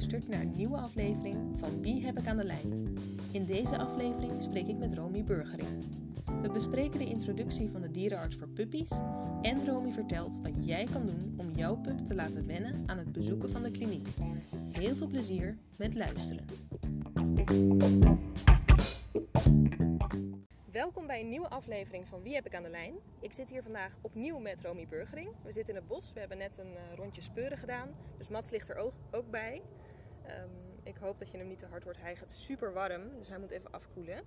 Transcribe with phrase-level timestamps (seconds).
[0.00, 2.96] luistert naar een nieuwe aflevering van Wie heb ik aan de lijn?
[3.32, 5.84] In deze aflevering spreek ik met Romy Burgering.
[6.42, 8.90] We bespreken de introductie van de dierenarts voor puppies
[9.42, 13.12] en Romy vertelt wat jij kan doen om jouw pup te laten wennen aan het
[13.12, 14.08] bezoeken van de kliniek.
[14.70, 16.44] Heel veel plezier met luisteren.
[20.70, 22.94] Welkom bij een nieuwe aflevering van Wie heb ik aan de lijn?
[23.20, 25.28] Ik zit hier vandaag opnieuw met Romy Burgering.
[25.42, 26.12] We zitten in het bos.
[26.12, 27.88] We hebben net een eh, rondje speuren gedaan.
[28.16, 29.62] Dus Mats ligt er ook, ook bij.
[30.26, 30.48] Ehm,
[30.82, 32.26] ik hoop dat je hem niet te hard hijgen.
[32.26, 34.24] Het is super warm, dus hij moet even afkoelen.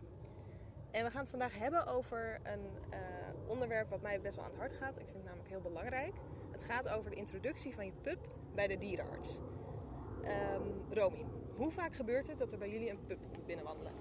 [0.91, 2.99] En we gaan het vandaag hebben over een eh,
[3.47, 4.97] onderwerp wat mij best wel aan het hart gaat.
[4.97, 6.13] Ik vind het namelijk heel belangrijk.
[6.51, 9.39] Het gaat over de introductie van je pup bij de dierenarts.
[10.21, 11.25] Ehm, Romy,
[11.55, 13.93] hoe vaak gebeurt het dat er bij jullie een pup komt binnenwandelen?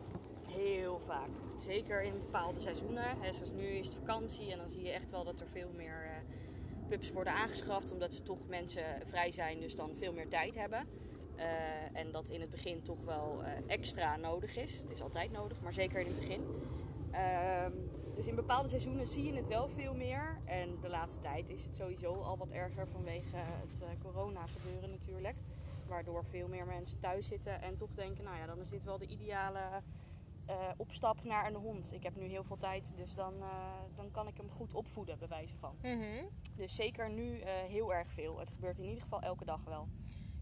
[0.48, 1.30] Heel vaak.
[1.58, 3.20] Zeker in bepaalde seizoenen.
[3.20, 5.70] Hè, zoals nu is het vakantie en dan zie je echt wel dat er veel
[5.76, 7.92] meer uh, pups worden aangeschaft.
[7.92, 10.88] Omdat ze toch mensen vrij zijn, dus dan veel meer tijd hebben.
[11.42, 14.78] Uh, en dat in het begin toch wel uh, extra nodig is.
[14.78, 16.42] Het is altijd nodig, maar zeker in het begin.
[17.10, 17.72] Ehm,
[18.14, 20.38] dus in bepaalde seizoenen zie je het wel veel meer.
[20.44, 25.36] En de laatste tijd is het sowieso al wat erger vanwege het corona gebeuren natuurlijk.
[25.86, 28.98] Waardoor veel meer mensen thuis zitten en toch denken, nou ja, dan is dit wel
[28.98, 29.60] de ideale
[30.76, 31.92] opstap naar een hond.
[31.92, 33.34] Ik heb nu heel veel tijd, dus dan,
[33.94, 35.76] dan kan ik hem goed opvoeden, bij wijze van.
[35.82, 36.28] Mm -hmm.
[36.56, 38.38] Dus zeker nu heel erg veel.
[38.38, 39.88] Het gebeurt in ieder geval elke dag wel.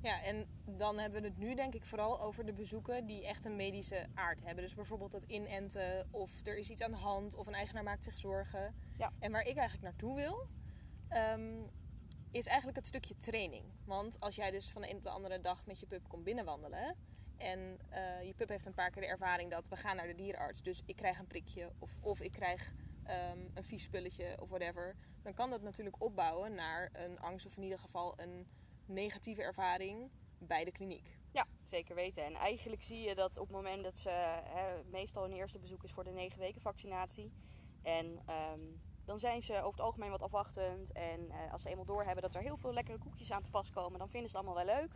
[0.03, 3.45] Ja, en dan hebben we het nu denk ik vooral over de bezoeken die echt
[3.45, 4.65] een medische aard hebben.
[4.65, 8.05] Dus bijvoorbeeld het inenten of er is iets aan de hand of een eigenaar maakt
[8.05, 8.75] zich zorgen.
[8.97, 9.13] Ja.
[9.19, 10.47] En waar ik eigenlijk naartoe wil,
[11.11, 11.71] um,
[12.31, 13.65] is eigenlijk het stukje training.
[13.85, 16.25] Want als jij dus van de een op de andere dag met je pup komt
[16.25, 16.97] binnenwandelen
[17.37, 20.15] en uh, je pup heeft een paar keer de ervaring dat we gaan naar de
[20.15, 22.73] dierenarts, dus ik krijg een prikje of, of ik krijg
[23.33, 27.57] um, een vies spulletje of whatever, dan kan dat natuurlijk opbouwen naar een angst of
[27.57, 28.47] in ieder geval een
[28.91, 31.19] negatieve ervaring bij de kliniek.
[31.33, 32.25] Ja, zeker weten.
[32.25, 34.11] En eigenlijk zie je dat op het moment dat ze,
[34.45, 37.33] hè, meestal hun eerste bezoek is voor de negen weken vaccinatie.
[37.83, 38.07] En
[38.53, 40.93] um, dan zijn ze over het algemeen wat afwachtend.
[40.93, 43.71] En uh, als ze eenmaal doorhebben dat er heel veel lekkere koekjes aan te pas
[43.71, 44.93] komen, dan vinden ze het allemaal wel leuk.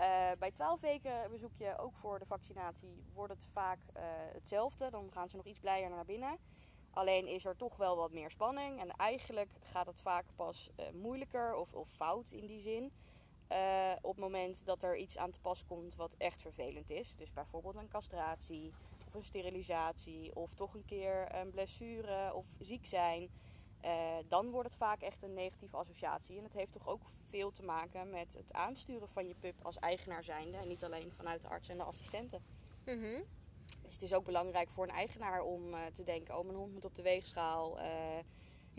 [0.00, 4.02] Uh, bij 12 weken bezoek je ook voor de vaccinatie wordt het vaak uh,
[4.32, 4.90] hetzelfde.
[4.90, 6.38] Dan gaan ze nog iets blijer naar binnen.
[6.90, 8.80] Alleen is er toch wel wat meer spanning.
[8.80, 12.92] En eigenlijk gaat het vaak pas moeilijker of, of, fout in die zin.
[14.00, 17.16] Op het moment dat er iets aan te pas komt wat echt vervelend is.
[17.16, 18.72] Dus bijvoorbeeld een castratie
[19.06, 20.36] of een sterilisatie.
[20.36, 23.30] Of toch een keer een blessure of ziek zijn.
[23.84, 26.36] Uh, dan wordt het vaak echt een negatieve associatie.
[26.36, 29.78] En het heeft toch ook veel te maken met het aansturen van je pup als
[29.78, 30.56] eigenaar zijnde.
[30.56, 32.42] En niet alleen vanuit de arts en de assistenten.
[32.84, 33.24] Mm -hmm.
[33.82, 36.38] Dus het is ook belangrijk voor een eigenaar om uh, te denken...
[36.38, 37.78] oh, mijn hond moet op de weegschaal.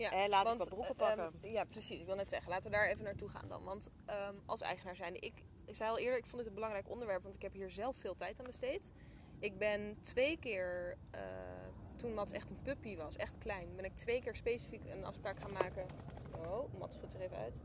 [0.00, 1.32] Ja, eh, laat want, ik wat broeken pakken.
[1.44, 2.00] Um, ja, precies.
[2.00, 3.64] Ik wil net zeggen, laten we daar even naartoe gaan dan.
[3.64, 3.88] Want
[4.28, 5.18] um, als eigenaar zijnde...
[5.18, 7.22] Ik, ik zei al eerder, ik vond het een belangrijk onderwerp...
[7.22, 8.92] want ik heb hier zelf veel tijd aan besteed.
[9.38, 10.96] Ik ben twee keer
[12.00, 15.40] toen Mats echt een puppy was, echt klein, ben ik twee keer specifiek een afspraak
[15.40, 15.86] gaan maken.
[16.36, 17.60] Oh, Mats goed er even uit.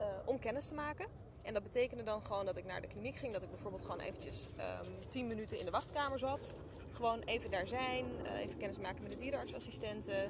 [0.00, 1.06] Uh, om kennis te maken.
[1.42, 3.32] En dat betekende dan gewoon dat ik naar de kliniek ging.
[3.32, 4.48] Dat ik bijvoorbeeld gewoon eventjes
[4.82, 6.54] um, 10 minuten in de wachtkamer zat.
[6.90, 8.06] Gewoon even daar zijn.
[8.22, 10.22] Uh, even kennis maken met de dierenartsassistenten.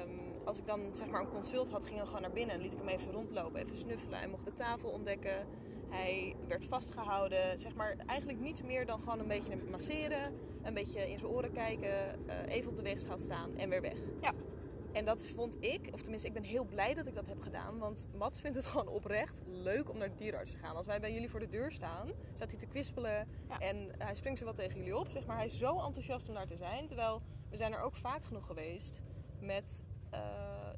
[0.00, 2.54] Um, als ik dan zeg maar een consult had, ging ik gewoon naar binnen.
[2.54, 4.18] En liet ik hem even rondlopen, even snuffelen.
[4.18, 5.46] Hij mocht de tafel ontdekken.
[5.88, 7.58] Hij werd vastgehouden.
[7.58, 10.34] Zeg maar eigenlijk niets meer dan gewoon een beetje masseren.
[10.62, 12.18] Een beetje in zijn oren kijken.
[12.26, 13.96] Uh, even op de weegschaal staan en weer weg.
[14.20, 14.32] Ja.
[14.92, 17.78] En dat vond ik, of tenminste ik ben heel blij dat ik dat heb gedaan.
[17.78, 20.76] Want Mats vindt het gewoon oprecht leuk om naar de dierenarts te gaan.
[20.76, 23.28] Als wij bij jullie voor de deur staan, staat hij te kwispelen.
[23.48, 23.58] Ja.
[23.58, 25.08] En hij springt zo wat tegen jullie op.
[25.10, 25.36] Zeg maar.
[25.36, 26.86] Hij is zo enthousiast om daar te zijn.
[26.86, 29.00] Terwijl we zijn er ook vaak genoeg geweest
[29.40, 30.20] met uh,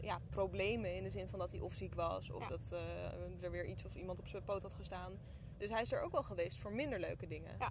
[0.01, 2.49] ja, problemen in de zin van dat hij of ziek was of Ja.
[2.49, 5.13] dat uh, er weer iets of iemand op zijn poot had gestaan.
[5.57, 7.57] Dus hij is er ook wel geweest voor minder leuke dingen.
[7.59, 7.71] Ja.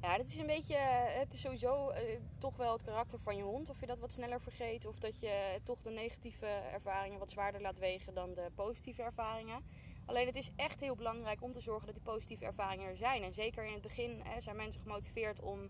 [0.00, 1.96] Ja, dat is een beetje, het is sowieso uh,
[2.38, 3.68] toch wel het karakter van je hond.
[3.68, 4.86] Of je dat wat sneller vergeet.
[4.86, 9.62] Of dat je toch de negatieve ervaringen wat zwaarder laat wegen dan de positieve ervaringen.
[10.06, 13.22] Alleen het is echt heel belangrijk om te zorgen dat die positieve ervaringen er zijn.
[13.22, 15.68] En zeker in het begin hè, zijn mensen gemotiveerd om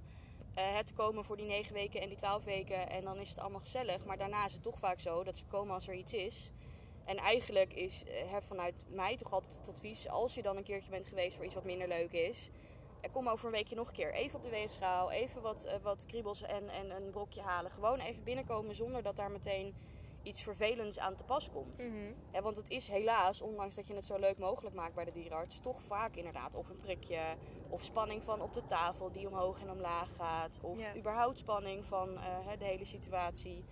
[0.60, 2.90] het te komen voor die 9 weken en die 12 weken.
[2.90, 4.05] En dan is het allemaal gezellig.
[4.05, 6.50] Maar daarna is het toch vaak zo dat ze komen als er iets is.
[7.05, 10.08] En eigenlijk is uh, vanuit mij toch altijd het advies...
[10.08, 12.50] als je dan een keertje bent geweest voor iets wat minder leuk is...
[13.12, 15.10] kom over een weekje nog een keer even op de weegschaal.
[15.10, 17.70] Even wat, wat kriebels en, en een brokje halen.
[17.70, 19.75] Gewoon even binnenkomen zonder dat daar meteen
[20.23, 21.82] iets vervelends aan te pas komt.
[21.82, 22.15] Mm -hmm.
[22.32, 25.12] ja, want het is helaas, ondanks dat je het zo leuk mogelijk maakt bij de
[25.12, 25.61] dierenarts...
[25.61, 27.37] toch vaak inderdaad of een prikje
[27.69, 30.61] of spanning van op de tafel die omhoog en omlaag gaat...
[30.62, 30.97] of Ja.
[30.97, 33.65] überhaupt spanning van uh, de hele situatie...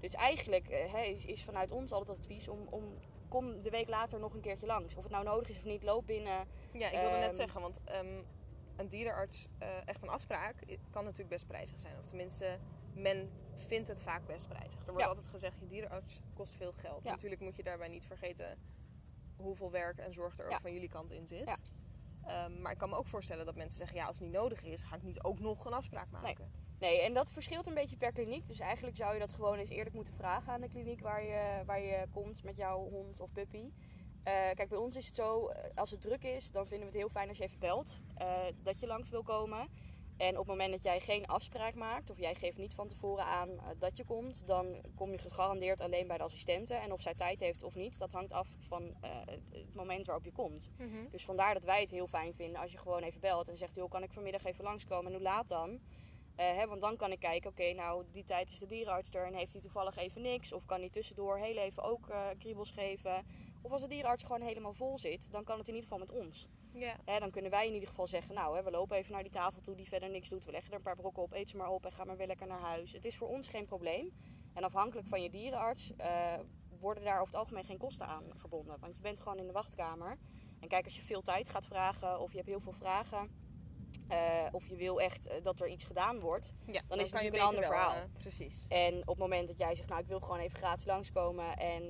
[0.00, 2.84] Dus eigenlijk uh, is, is vanuit ons altijd het advies om, om
[3.28, 4.96] kom de week later nog een keertje langs.
[4.96, 6.46] Of het nou nodig is of niet, loop binnen.
[6.72, 8.24] Ja, ik wilde net Ehm, zeggen, want um,
[8.76, 10.54] een dierenarts, eh, echt een afspraak,
[10.90, 11.98] kan natuurlijk best prijzig zijn.
[11.98, 12.58] Of tenminste,
[12.94, 14.78] men vindt het vaak best prijzig.
[14.80, 15.06] Er wordt Ja.
[15.08, 17.04] altijd gezegd, je dierenarts kost veel geld.
[17.04, 17.10] Ja.
[17.10, 18.58] Natuurlijk moet je daarbij niet vergeten
[19.36, 20.60] hoeveel werk en zorg er ook Ja.
[20.60, 21.44] van jullie kant in zit.
[21.44, 21.56] Ja.
[22.44, 24.62] Ehm, maar ik kan me ook voorstellen dat mensen zeggen, ja, als het niet nodig
[24.62, 26.50] is, ga ik niet ook nog een afspraak maken.
[26.78, 28.46] Nee, en dat verschilt een beetje per kliniek.
[28.48, 31.62] Dus eigenlijk zou je dat gewoon eens eerlijk moeten vragen aan de kliniek waar je,
[31.66, 33.70] waar je komt met jouw hond of puppy.
[34.22, 36.92] Eh, kijk, bij ons is het zo, eh, als het druk is, dan vinden we
[36.92, 39.68] het heel fijn als je even belt eh, dat je langs wil komen.
[40.22, 43.24] En op het moment dat jij geen afspraak maakt, of jij geeft niet van tevoren
[43.24, 46.74] aan eh, dat je komt, dan kom je gegarandeerd alleen bij de assistente.
[46.74, 50.24] En of zij tijd heeft of niet, dat hangt af van eh, het, moment waarop
[50.24, 50.70] je komt.
[50.78, 51.08] Mhm.
[51.10, 53.74] Dus vandaar dat wij het heel fijn vinden als je gewoon even belt en zegt:
[53.74, 55.80] joh, kan ik vanmiddag even langskomen en hoe laat dan?
[56.36, 59.26] Eh, hè, want dan kan ik kijken, oké, nou die tijd is de dierenarts er
[59.26, 60.52] en heeft hij toevallig even niks.
[60.52, 62.08] Of kan hij tussendoor heel even ook
[62.38, 63.26] kriebels geven.
[63.62, 66.26] Of als de dierenarts gewoon helemaal vol zit, dan kan het in ieder geval met
[66.26, 66.48] ons.
[66.74, 66.96] Ja.
[67.04, 69.32] Hè, dan kunnen wij in ieder geval zeggen, nou hè, we lopen even naar die
[69.32, 70.44] tafel toe die verder niks doet.
[70.44, 72.26] We leggen er een paar brokken op, eet ze maar op en ga maar weer
[72.26, 72.92] lekker naar huis.
[72.92, 74.12] Het is voor ons geen probleem.
[74.52, 76.34] En afhankelijk van je dierenarts eh,
[76.80, 78.80] worden daar over het algemeen geen kosten aan verbonden.
[78.80, 80.18] Want je bent gewoon in de wachtkamer.
[80.60, 83.41] En kijk, als je veel tijd gaat vragen of je hebt heel veel vragen...
[84.08, 84.18] eh,
[84.52, 86.52] of je wil echt eh, dat er iets gedaan wordt.
[86.66, 87.94] Ja, Dan is het natuurlijk een ander wel, verhaal.
[87.94, 88.64] eh, precies.
[88.68, 91.82] En op het moment dat jij zegt, nou ik wil gewoon even gratis langskomen en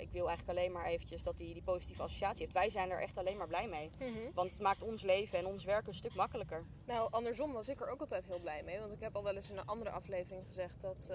[0.00, 2.52] ik wil eigenlijk alleen maar eventjes dat hij die positieve associatie heeft.
[2.52, 3.90] Wij zijn er echt alleen maar blij mee.
[3.98, 4.32] Mhm.
[4.34, 6.66] Want het maakt ons leven en ons werk een stuk makkelijker.
[6.86, 8.78] Nou, andersom was ik er ook altijd heel blij mee.
[8.78, 11.10] Want ik heb al wel eens in een andere aflevering gezegd dat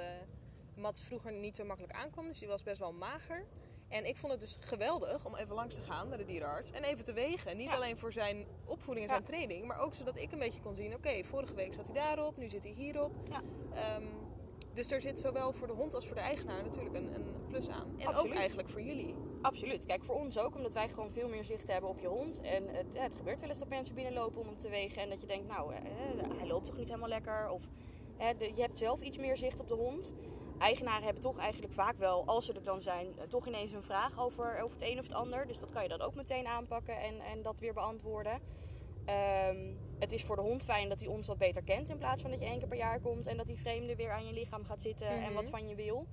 [0.75, 2.27] Mats vroeger niet zo makkelijk aankwam.
[2.27, 3.45] Dus die was best wel mager.
[3.91, 6.71] En ik vond het dus geweldig om even langs te gaan bij de dierenarts.
[6.71, 7.57] En even te wegen.
[7.57, 7.75] Niet Ja.
[7.75, 9.21] alleen voor zijn opvoeding en Ja.
[9.21, 9.65] zijn training.
[9.67, 10.93] Maar ook zodat ik een beetje kon zien.
[10.93, 12.37] Oké, vorige week zat hij daarop.
[12.37, 13.11] Nu zit hij hierop.
[13.31, 13.41] Ja.
[13.73, 14.05] Ehm,
[14.73, 17.69] dus er zit zowel voor de hond als voor de eigenaar natuurlijk een, een plus
[17.69, 17.93] aan.
[17.97, 19.15] En ook eigenlijk voor jullie.
[19.41, 19.85] Absoluut.
[19.85, 22.41] Kijk, voor ons ook, omdat wij gewoon veel meer zicht hebben op je hond.
[22.41, 25.01] En het, het gebeurt wel eens dat mensen binnenlopen om hem te wegen.
[25.01, 25.81] En dat je denkt, nou, eh,
[26.37, 27.49] hij loopt toch niet helemaal lekker.
[27.49, 27.63] Of
[28.17, 30.13] eh, de- je hebt zelf iets meer zicht op de hond.
[30.61, 33.81] Eigenaren hebben toch eigenlijk vaak wel, als ze er dan zijn, eh, toch ineens een
[33.83, 35.47] vraag over, over het een of het ander.
[35.47, 38.39] Dus dat kan je dan ook meteen aanpakken en, en dat weer beantwoorden.
[39.05, 42.21] Ehm, het is voor de hond fijn dat hij ons wat beter kent in plaats
[42.21, 44.33] van dat je één keer per jaar komt en dat die vreemde weer aan je
[44.33, 45.33] lichaam gaat zitten en Mhm.
[45.33, 46.07] wat van je wil.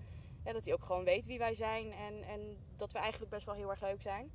[0.45, 3.47] Ja, dat hij ook gewoon weet wie wij zijn en, en dat we eigenlijk best
[3.47, 4.31] wel heel erg leuk zijn.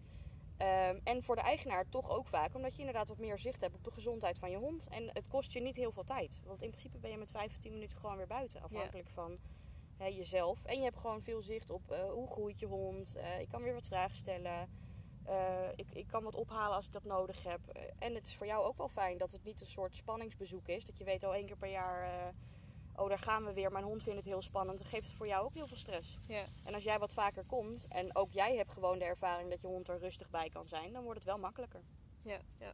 [0.57, 3.75] Ehm, en voor de eigenaar toch ook vaak, omdat je inderdaad wat meer zicht hebt
[3.75, 4.88] op de gezondheid van je hond.
[4.89, 6.42] En het kost je niet heel veel tijd.
[6.45, 9.38] Want in principe ben je met 5 of 10 minuten gewoon weer buiten, afhankelijk van
[9.97, 10.65] hè, jezelf.
[10.65, 13.15] En je hebt gewoon veel zicht op eh, hoe groeit je hond.
[13.15, 14.69] Eh, ik kan weer wat vragen stellen.
[15.23, 17.59] Eh, ik, ik kan wat ophalen als ik dat nodig heb.
[17.99, 20.85] En het is voor jou ook wel fijn dat het niet een soort spanningsbezoek is.
[20.85, 22.33] Dat je weet al één keer per jaar,
[22.95, 23.71] oh daar gaan we weer.
[23.71, 24.79] Mijn hond vindt het heel spannend.
[24.79, 26.17] Dan geeft het voor jou ook heel veel stress.
[26.27, 26.45] Ja.
[26.63, 29.67] En als jij wat vaker komt en ook jij hebt gewoon de ervaring dat je
[29.67, 31.81] hond er rustig bij kan zijn, dan wordt het wel makkelijker.
[32.21, 32.73] Ja, ja.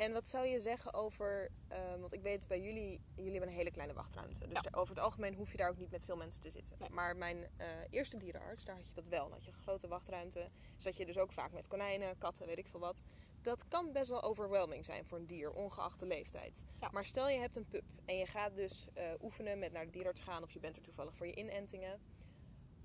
[0.00, 3.54] En wat zou je zeggen over, ehm, want ik weet bij jullie, jullie hebben een
[3.56, 4.48] hele kleine wachtruimte.
[4.48, 4.78] Dus Ja.
[4.78, 6.76] over het algemeen hoef je daar ook niet met veel mensen te zitten.
[6.78, 6.90] Nee.
[6.90, 9.22] Maar mijn eh, eerste dierenarts, daar had je dat wel.
[9.22, 10.50] Dan had je een grote wachtruimte.
[10.76, 13.00] Zat je dus ook vaak met konijnen, katten, weet ik veel wat.
[13.42, 16.62] Dat kan best wel overwhelming zijn voor een dier, ongeacht de leeftijd.
[16.80, 16.88] Ja.
[16.92, 19.90] Maar stel je hebt een pup en je gaat dus eh, oefenen met naar de
[19.90, 22.00] dierenarts gaan of je bent er toevallig voor je inentingen.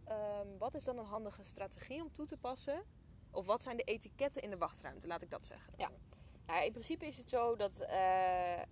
[0.06, 2.84] Ehm, wat is dan een handige strategie om toe te passen?
[3.31, 5.74] Of wat zijn de etiketten in de wachtruimte, laat ik dat zeggen.
[5.77, 5.89] Ja.
[6.63, 7.97] In principe is het zo dat eh,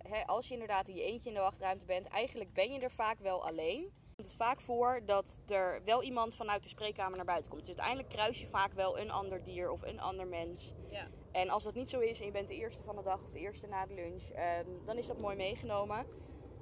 [0.08, 2.90] hè, als je inderdaad in je eentje in de wachtruimte bent, eigenlijk ben je er
[2.90, 3.82] vaak wel alleen.
[3.82, 7.66] Het komt vaak voor dat er wel iemand vanuit de spreekkamer naar buiten komt.
[7.66, 10.72] Dus uiteindelijk kruis je vaak wel een ander dier of een ander mens.
[10.90, 11.08] Ja.
[11.32, 13.30] En als dat niet zo is en je bent de eerste van de dag of
[13.30, 16.06] de eerste na de lunch, ehm, dan is dat mooi meegenomen.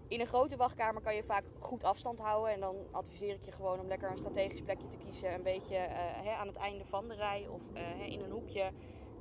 [0.09, 2.53] In een grote wachtkamer kan je vaak goed afstand houden.
[2.53, 5.35] En dan adviseer ik je gewoon om lekker een strategisch plekje te kiezen.
[5.35, 8.31] Een beetje eh, hè, aan het einde van de rij of eh, hè, in een
[8.31, 8.71] hoekje.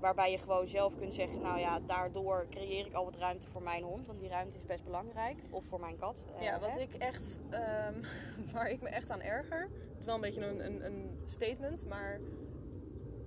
[0.01, 3.61] Waarbij je gewoon zelf kunt zeggen, nou ja, daardoor creëer ik al wat ruimte voor
[3.63, 4.07] mijn hond.
[4.07, 5.43] Want die ruimte is best belangrijk.
[5.51, 6.25] Of voor mijn kat.
[6.37, 7.93] eh, Ja, wat ik echt, ehm,
[8.53, 9.61] waar ik me echt aan erger.
[9.89, 12.19] Het is wel een beetje een, een, een statement, maar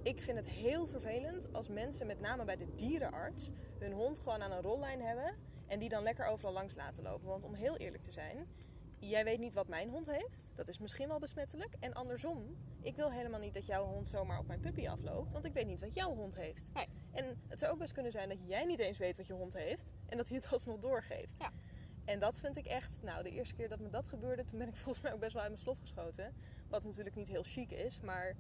[0.02, 4.42] ik vind het heel vervelend als mensen, met name bij de dierenarts, hun hond gewoon
[4.42, 7.28] aan een rollijn hebben en die dan lekker overal langs laten lopen.
[7.28, 8.46] Want om heel eerlijk te zijn,
[9.08, 10.52] jij weet niet wat mijn hond heeft.
[10.54, 11.74] Dat is misschien wel besmettelijk.
[11.80, 15.44] En andersom, ik wil helemaal niet dat jouw hond zomaar op mijn puppy afloopt, want
[15.44, 16.72] ik weet niet wat jouw hond heeft.
[16.74, 16.88] Nee.
[17.12, 19.54] En het zou ook best kunnen zijn dat jij niet eens weet wat je hond
[19.54, 21.38] heeft en dat hij het alsnog doorgeeft.
[21.38, 21.50] Ja.
[22.04, 24.68] En dat vind ik echt, nou, de eerste keer dat me dat gebeurde, toen ben
[24.68, 26.34] ik volgens mij ook best wel uit mijn slof geschoten.
[26.68, 28.36] Wat natuurlijk niet heel chic is, maar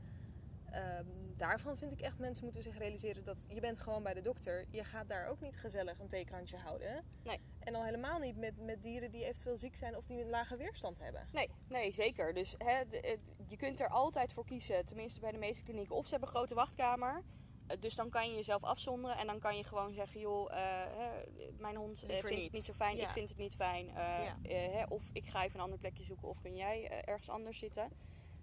[0.74, 4.20] ehm, daarvan vind ik echt, mensen moeten zich realiseren dat je bent gewoon bij de
[4.20, 4.64] dokter.
[4.70, 7.04] Je gaat daar ook niet gezellig een theekrantje houden.
[7.24, 7.40] Nee.
[7.60, 10.56] En al helemaal niet met, met dieren die eventueel ziek zijn of die een lage
[10.56, 11.28] weerstand hebben.
[11.32, 12.34] Nee, nee, zeker.
[12.34, 12.96] Dus hè, de-
[13.36, 15.96] het- je kunt er altijd voor kiezen, tenminste bij de meeste klinieken.
[15.96, 17.22] Of ze hebben een grote wachtkamer.
[17.66, 20.58] Eh, Dus dan kan je jezelf afzonderen en dan kan je gewoon zeggen, joh, eh,
[20.96, 21.08] hè,
[21.58, 22.44] mijn hond eh, Liever vindt niet.
[22.44, 23.06] het niet zo fijn, Ja.
[23.06, 23.86] ik vind het niet fijn.
[23.86, 24.36] Ja.
[24.42, 27.88] hè, of ik ga even een ander plekje zoeken of kun jij ergens anders zitten.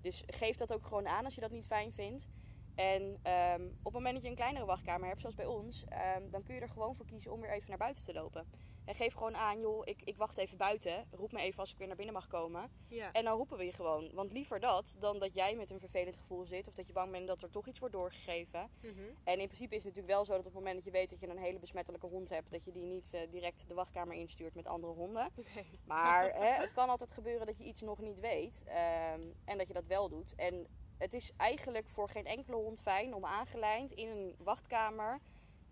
[0.02, 2.30] Dus geef dat ook gewoon aan als je dat niet fijn vindt.
[2.76, 6.30] En ehm, op het moment dat je een kleinere wachtkamer hebt, zoals bij ons, ehm,
[6.30, 8.48] dan kun je er gewoon voor kiezen om weer even naar buiten te lopen.
[8.92, 11.08] En geef gewoon aan, joh, ik, ik wacht even buiten.
[11.12, 12.72] Roep me even als ik weer naar binnen mag komen.
[12.88, 13.12] Ja.
[13.12, 14.12] En dan roepen we je gewoon.
[14.14, 16.68] Want liever dat dan dat jij met een vervelend gevoel zit.
[16.68, 18.70] Of dat je bang bent dat er toch iets wordt doorgegeven.
[18.82, 18.94] Mhm.
[19.24, 21.10] En in principe is het natuurlijk wel zo dat op het moment dat je weet
[21.10, 24.16] dat je een hele besmettelijke hond hebt, dat je die niet eh, direct de wachtkamer
[24.16, 25.32] instuurt met andere honden.
[25.86, 29.68] Maar hè, het kan altijd gebeuren dat je iets nog niet weet ehm, en dat
[29.68, 30.36] je dat wel doet.
[30.36, 30.68] En
[30.98, 35.20] het is eigenlijk voor geen enkele hond fijn om aangelijnd in een wachtkamer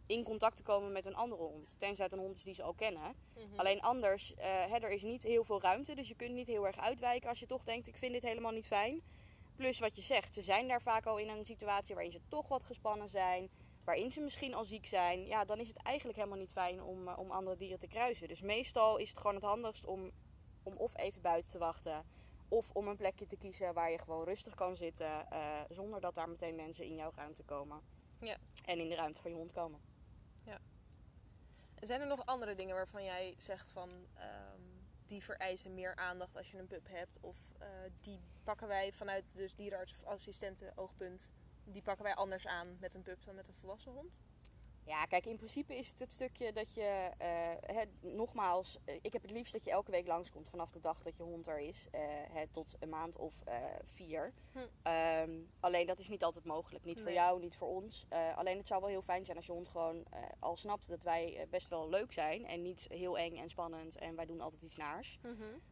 [0.09, 1.79] in contact te komen met een andere hond.
[1.79, 3.15] Tenzij het een hond is die ze al kennen.
[3.33, 3.59] Mhm.
[3.59, 5.95] Alleen anders, eh, hè, er is niet heel veel ruimte.
[5.95, 8.51] Dus je kunt niet heel erg uitwijken als je toch denkt, ik vind dit helemaal
[8.51, 9.01] niet fijn.
[9.55, 12.47] Plus wat je zegt, ze zijn daar vaak al in een situatie waarin ze toch
[12.47, 13.49] wat gespannen zijn.
[13.83, 15.25] Waarin ze misschien al ziek zijn.
[15.25, 18.27] Ja, dan is het eigenlijk helemaal niet fijn om, eh, om andere dieren te kruisen.
[18.27, 20.11] Dus meestal is het gewoon het handigst om,
[20.63, 22.05] om of even buiten te wachten.
[22.47, 25.31] Of om een plekje te kiezen waar je gewoon rustig kan zitten.
[25.31, 27.81] eh, zonder dat daar meteen mensen in jouw ruimte komen.
[28.21, 28.37] Ja.
[28.65, 29.79] En in de ruimte van je hond komen.
[31.79, 34.61] Zijn er nog andere dingen waarvan jij zegt van ehm,
[35.05, 37.17] die vereisen meer aandacht als je een pup hebt?
[37.19, 37.67] Of eh,
[38.01, 39.95] die pakken wij vanuit dus dierenarts
[40.75, 41.33] oogpunt,
[41.63, 44.19] die pakken wij anders aan met een pup dan met een volwassen hond?
[44.89, 49.21] Ja, kijk, in principe is het het stukje dat je, eh, nogmaals, eh, ik heb
[49.21, 51.87] het liefst dat je elke week langskomt vanaf de dag dat je hond er is,
[51.91, 52.01] eh,
[52.51, 53.33] tot een maand of
[53.83, 54.33] vier.
[54.51, 54.59] Hm.
[54.83, 56.85] Ehm, alleen dat is niet altijd mogelijk.
[56.85, 58.05] Niet voor jou, niet voor ons.
[58.35, 60.05] Alleen het zou wel heel fijn zijn als je hond gewoon
[60.39, 64.15] al snapt dat wij best wel leuk zijn en niet heel eng en spannend en
[64.15, 65.19] wij doen altijd iets naars.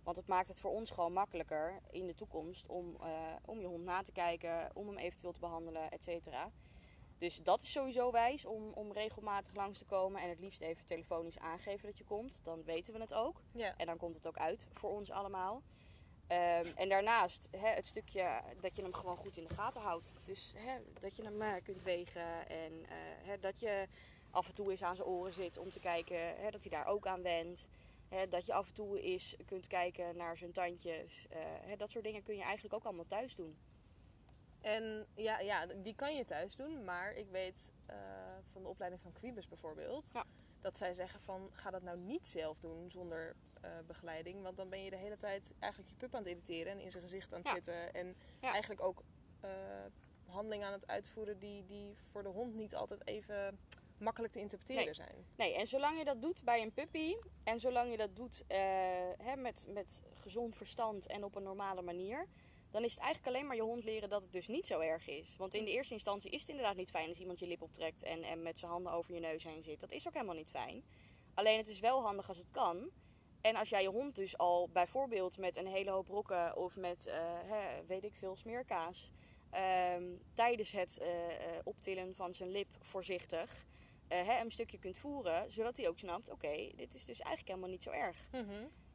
[0.03, 2.97] Want het maakt het voor ons gewoon makkelijker in de toekomst om,
[3.45, 6.51] om je hond na te kijken, om hem eventueel te behandelen, et cetera.
[7.17, 10.85] Dus dat is sowieso wijs om, om regelmatig langs te komen en het liefst even
[10.85, 12.39] telefonisch aangeven dat je komt.
[12.43, 13.41] Dan weten we het ook.
[13.51, 13.73] Ja.
[13.77, 15.61] En dan komt het ook uit voor ons allemaal.
[16.27, 20.13] Ehm, en daarnaast hè, het stukje dat je hem gewoon goed in de gaten houdt.
[20.25, 23.87] Dus hè, dat je hem eh, kunt wegen en eh, hè, dat je
[24.31, 27.07] af en toe eens aan zijn oren zit om te kijken dat hij daar ook
[27.07, 27.69] aan wendt.
[28.29, 31.27] Dat je af en toe eens kunt kijken naar zijn tandjes.
[31.29, 33.57] Eh, dat soort dingen kun je eigenlijk ook allemaal thuis doen.
[34.61, 37.95] En ja, ja, die kan je thuis doen, maar ik weet eh,
[38.51, 40.23] van de opleiding van Quibus bijvoorbeeld, Ja.
[40.61, 44.69] dat zij zeggen van ga dat nou niet zelf doen zonder eh, begeleiding, want dan
[44.69, 47.33] ben je de hele tijd eigenlijk je pup aan het irriteren en in zijn gezicht
[47.33, 47.53] aan het Ja.
[47.53, 48.51] zitten en Ja.
[48.51, 49.03] eigenlijk ook
[49.41, 49.49] eh,
[50.25, 53.59] handelingen aan het uitvoeren die, die voor de hond niet altijd even
[53.97, 54.93] makkelijk te interpreteren Nee.
[54.93, 55.25] zijn.
[55.35, 58.43] Nee, en zolang je dat doet bij een puppy en zolang je dat doet
[59.17, 62.25] hè, met, met gezond verstand en op een normale manier,
[62.71, 65.07] dan is het eigenlijk alleen maar je hond leren dat het dus niet zo erg
[65.07, 65.35] is.
[65.37, 68.03] Want in de eerste instantie is het inderdaad niet fijn als iemand je lip optrekt
[68.03, 69.79] en, en met zijn handen over je neus heen zit.
[69.79, 70.83] Dat is ook helemaal niet fijn.
[71.33, 72.89] Alleen het is wel handig als het kan.
[73.41, 77.07] En als jij je hond dus al bijvoorbeeld met een hele hoop rokken of met,
[77.07, 79.11] eh, hè, weet ik veel, smeerkaas,
[79.49, 83.65] ehm, tijdens het eh, eh, optillen van zijn lip voorzichtig
[84.07, 87.47] eh, hè, een stukje kunt voeren, zodat hij ook snapt: oké, dit is dus eigenlijk
[87.47, 88.27] helemaal niet zo erg.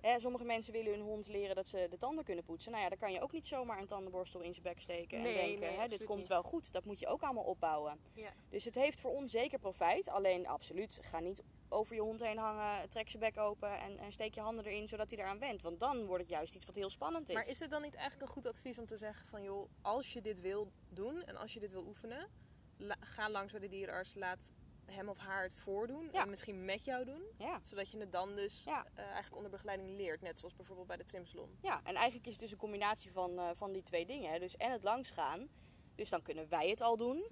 [0.02, 2.70] Hè, sommige mensen willen hun hond leren dat ze de tanden kunnen poetsen.
[2.70, 5.22] Nou ja, dan kan je ook niet zomaar een tandenborstel in zijn bek steken en
[5.24, 6.28] Nee, denken: nee, hè, dit komt niet.
[6.28, 6.72] wel goed.
[6.72, 7.98] Dat moet je ook allemaal opbouwen.
[8.12, 8.32] Ja.
[8.48, 10.08] Dus het heeft voor ons zeker profijt.
[10.08, 14.12] Alleen absoluut, ga niet over je hond heen hangen, trek zijn bek open en, en
[14.12, 15.62] steek je handen erin zodat hij eraan went.
[15.62, 17.34] Want dan wordt het juist iets wat heel spannend is.
[17.34, 20.12] Maar is het dan niet eigenlijk een goed advies om te zeggen van joh, als
[20.12, 22.28] je dit wil doen en als je dit wil oefenen,
[22.76, 24.52] la- ga langs bij de dierenarts, laat
[24.86, 26.22] hem of haar het voordoen Ja.
[26.22, 27.60] en misschien met jou doen, Ja.
[27.62, 28.86] zodat je het dan dus Ja.
[28.94, 31.58] eh, eigenlijk onder begeleiding leert, net zoals bijvoorbeeld bij de trimsalon.
[31.62, 34.30] Ja, en eigenlijk is het dus een combinatie van, eh, van die twee dingen.
[34.32, 34.38] Hè.
[34.38, 35.48] Dus en het langsgaan.
[35.94, 37.24] Dus dan kunnen wij het al doen.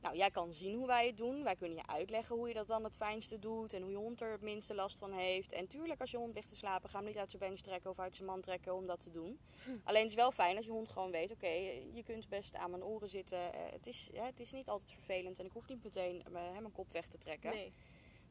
[0.00, 1.42] Nou, jij kan zien hoe wij het doen.
[1.42, 3.72] Wij kunnen je uitleggen hoe je dat dan het fijnste doet.
[3.72, 5.52] En hoe je hond er het minste last van heeft.
[5.52, 7.90] En tuurlijk, als je hond ligt te slapen, ga hem niet uit zijn bench trekken
[7.90, 9.38] of uit zijn mand trekken om dat te doen.
[9.84, 11.48] Alleen het is wel fijn als je hond gewoon weet, oké,
[11.92, 13.52] je kunt best aan mijn oren zitten.
[13.52, 16.32] Eh, het, is, ja, het is niet altijd vervelend en ik hoef niet meteen eh,
[16.32, 17.50] mijn kop weg te trekken.
[17.50, 17.72] Nee.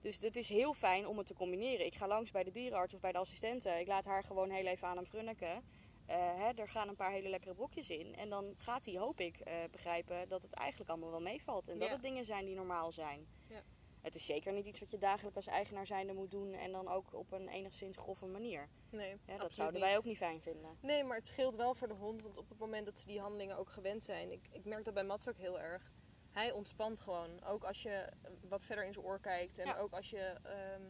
[0.02, 1.86] Dus het is heel fijn om het te combineren.
[1.86, 3.80] Ik ga langs bij de dierenarts of bij de assistenten.
[3.80, 5.64] Ik laat haar gewoon heel even aan hem frunniken.
[6.06, 8.16] Eh, hè, er gaan een paar hele lekkere brokjes in.
[8.16, 11.68] En dan gaat hij, hoop ik, eh, begrijpen dat het eigenlijk allemaal wel meevalt.
[11.70, 13.28] En dat het dingen zijn die normaal zijn.
[13.48, 13.62] Ja.
[14.02, 16.54] Het is zeker niet iets wat je dagelijks als eigenaar zijnde moet doen.
[16.54, 18.70] En dan ook op een enigszins grove manier.
[18.90, 19.90] Nee, Ja, dat zouden niet.
[19.90, 20.78] wij ook niet fijn vinden.
[20.82, 23.20] Nee, maar het scheelt wel voor de hond, want op het moment dat ze die
[23.20, 25.92] handelingen ook gewend zijn, ik, ik merk dat bij Mats ook heel erg.
[26.32, 27.44] Hij ontspant gewoon.
[27.44, 28.12] Ook als je
[28.50, 29.58] wat verder in zijn oor kijkt.
[29.58, 29.78] En Ja.
[29.78, 30.18] ook als je.
[30.44, 30.82] ehm,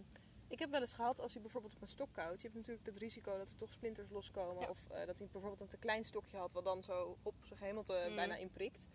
[0.47, 2.41] ik heb wel eens gehad als hij bijvoorbeeld op een stok koudt.
[2.41, 4.61] Je hebt natuurlijk het risico dat er toch splinters loskomen.
[4.63, 4.69] Ja.
[4.69, 7.59] Of eh, dat hij bijvoorbeeld een te klein stokje had, wat dan zo op zijn
[7.59, 8.15] gehemelte Mm.
[8.15, 8.87] bijna inprikt.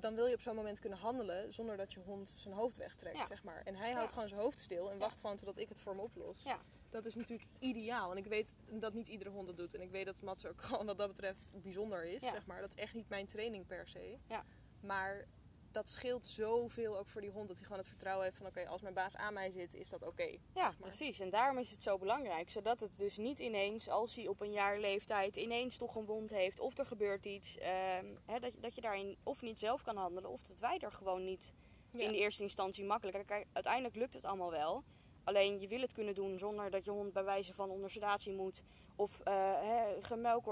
[0.00, 3.16] dan wil je op zo'n moment kunnen handelen zonder dat je hond zijn hoofd wegtrekt,
[3.16, 3.26] Ja.
[3.26, 3.62] zeg maar.
[3.64, 4.12] En hij houdt Ja.
[4.14, 6.44] gewoon zijn hoofd stil en wacht gewoon totdat ik het voor hem oplos.
[6.90, 8.10] Dat is natuurlijk ideaal.
[8.10, 9.74] En ik weet dat niet iedere hond dat doet.
[9.74, 12.60] En ik weet dat Mats ook gewoon wat dat betreft bijzonder is, zeg maar.
[12.60, 14.18] Dat is echt niet mijn training per se.
[14.28, 14.44] Ja.
[14.80, 15.26] Maar
[15.72, 17.46] dat scheelt zoveel ook voor die hond.
[17.48, 19.88] Dat hij gewoon het vertrouwen heeft van oké, als mijn baas aan mij zit, is
[19.90, 20.24] dat oké.
[20.26, 20.76] Ja, maar.
[20.78, 21.20] precies.
[21.20, 22.50] En daarom is het zo belangrijk.
[22.50, 26.30] Zodat het dus niet ineens, als hij op een jaar leeftijd ineens toch een wond
[26.30, 26.60] heeft.
[26.60, 27.56] Of er gebeurt iets.
[27.58, 30.30] ehm, hè, dat, je- dat je daarin of niet zelf kan handelen.
[30.30, 31.54] Of dat wij er gewoon niet
[31.90, 32.00] Ja.
[32.00, 33.26] in de eerste instantie makkelijk.
[33.26, 34.84] Kijk, uiteindelijk lukt het allemaal wel.
[35.24, 38.32] Alleen je wil het kunnen doen zonder dat je hond bij wijze van onder sedatie
[38.32, 38.62] moet.
[38.96, 39.94] Of eh hè,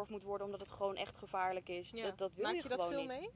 [0.08, 1.90] moet worden omdat het gewoon echt gevaarlijk is.
[1.90, 2.02] Ja.
[2.04, 3.20] Dat, dat wil Maak je, je dat gewoon veel niet.
[3.20, 3.30] mee?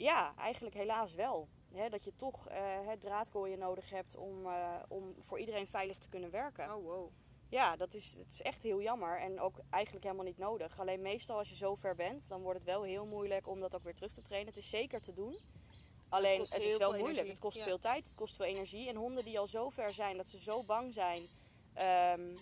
[0.00, 1.48] Ja, eigenlijk helaas wel.
[1.90, 6.08] Dat je toch eh het draadkooien nodig hebt om, eh, om voor iedereen veilig te
[6.08, 6.74] kunnen werken.
[6.74, 7.10] Oh, wow.
[7.48, 10.80] Ja, dat is, het is echt heel jammer en ook eigenlijk helemaal niet nodig.
[10.80, 13.74] Alleen meestal als je zo ver bent, dan wordt het wel heel moeilijk om dat
[13.74, 14.52] ook weer terug te trainen.
[14.52, 15.38] Het is zeker te doen.
[16.08, 17.08] Alleen het, is wel moeilijk.
[17.10, 17.30] energie.
[17.30, 17.64] Het kost Ja.
[17.64, 18.88] veel tijd, het kost veel energie.
[18.88, 21.28] En honden die al zo ver zijn dat ze zo bang zijn
[21.74, 22.36] ehm,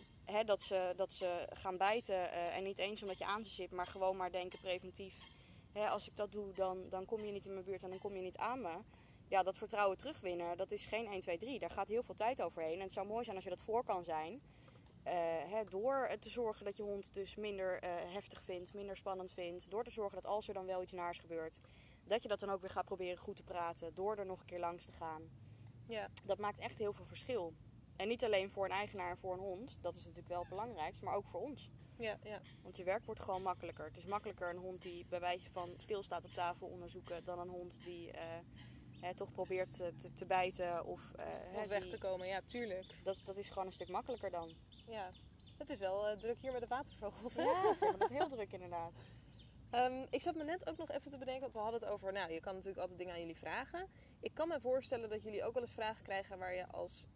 [0.45, 2.33] dat, ze, dat ze gaan bijten.
[2.33, 5.19] eh, en niet eens omdat je aan ze zit, maar gewoon maar denken preventief.
[5.79, 7.99] Hè, als ik dat doe, dan, dan kom je niet in mijn buurt en dan
[7.99, 8.79] kom je niet aan me.
[9.29, 11.59] Ja, dat vertrouwen terugwinnen, dat is geen 1, 2, 3.
[11.59, 12.75] Daar gaat heel veel tijd overheen.
[12.75, 14.41] En het zou mooi zijn als je dat voor kan zijn.
[15.03, 15.15] Eh,
[15.51, 19.71] hè, door te zorgen dat je hond dus minder eh, heftig vindt, minder spannend vindt.
[19.71, 21.61] Door te zorgen dat als er dan wel iets naars gebeurt,
[22.05, 23.95] dat je dat dan ook weer gaat proberen goed te praten.
[23.95, 25.23] Door er nog een keer langs te gaan.
[25.87, 26.09] Ja.
[26.25, 27.53] Dat maakt echt heel veel verschil.
[27.97, 30.49] En niet alleen voor een eigenaar en voor een hond, dat is natuurlijk wel het
[30.49, 31.71] belangrijkste, maar ook voor ons.
[31.99, 32.41] Ja, ja.
[32.63, 33.85] Want je werk wordt gewoon makkelijker.
[33.85, 37.49] Het is makkelijker een hond die bij wijze van stilstaat op tafel onderzoeken dan een
[37.49, 38.23] hond die eh,
[39.01, 42.41] hè, toch probeert eh, te, te bijten of, eh, hè, weg die- te komen, ja,
[42.47, 43.05] tuurlijk.
[43.05, 44.53] Dat, dat is gewoon een stuk makkelijker dan.
[44.87, 45.11] Ja.
[45.59, 47.43] Het is wel druk hier met de watervogels, hè?
[47.43, 49.03] Ja, ze hebben het heel druk inderdaad.
[49.71, 52.13] Ehm, ik zat me net ook nog even te bedenken, want we hadden het over,
[52.13, 53.89] nou, je kan natuurlijk altijd dingen aan jullie vragen.
[54.21, 57.07] Ik kan me voorstellen dat jullie ook wel eens vragen krijgen waar je als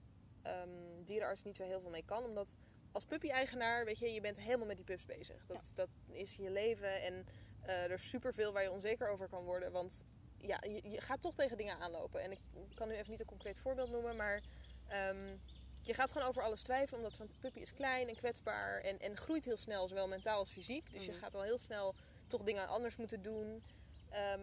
[0.42, 0.68] ehm,
[1.04, 2.24] dierenarts niet zo heel veel mee kan.
[2.24, 2.57] Omdat
[2.92, 5.46] als puppy-eigenaar, weet je, je bent helemaal met die pups bezig.
[5.46, 7.26] Dat, dat is je leven en
[7.62, 9.72] eh, er is superveel waar je onzeker over kan worden.
[9.72, 10.05] Want
[10.38, 12.22] ja, je, je gaat toch tegen dingen aanlopen.
[12.22, 12.38] En ik
[12.74, 14.42] kan nu even niet een concreet voorbeeld noemen, maar
[14.88, 15.37] ehm,
[15.85, 17.00] je gaat gewoon over alles twijfelen.
[17.00, 20.50] Omdat zo'n puppy is klein en kwetsbaar en, en groeit heel snel, zowel mentaal als
[20.50, 20.92] fysiek.
[20.92, 21.20] Dus je Mhm.
[21.20, 21.94] gaat al heel snel
[22.26, 23.62] toch dingen anders moeten doen.
[24.09, 24.40] Ehm,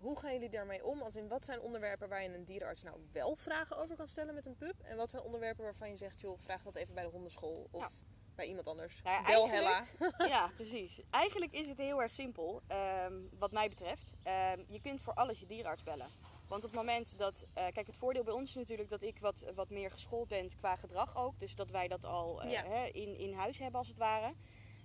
[0.00, 1.00] hoe gaan jullie daarmee om?
[1.02, 4.34] Als in wat zijn onderwerpen waar je een dierenarts nou wel vragen over kan stellen
[4.34, 4.74] met een pup?
[4.82, 7.80] En wat zijn onderwerpen waarvan je zegt, joh, vraag dat even bij de hondenschool of
[7.80, 7.90] Ja.
[8.34, 9.00] bij iemand anders?
[9.02, 10.26] Nou ja, eigenlijk- Hella.
[10.34, 11.00] Ja, precies.
[11.10, 14.12] Eigenlijk is het heel erg simpel, ehm, wat mij betreft.
[14.22, 16.08] Ehm, je kunt voor alles je dierenarts bellen.
[16.48, 17.46] Want op het moment dat...
[17.54, 20.56] eh, kijk, het voordeel bij ons is natuurlijk dat ik wat, wat meer geschoold ben
[20.56, 21.38] qua gedrag ook.
[21.38, 22.64] Dus dat wij dat al eh, Ja.
[22.92, 24.32] in, in huis hebben als het ware.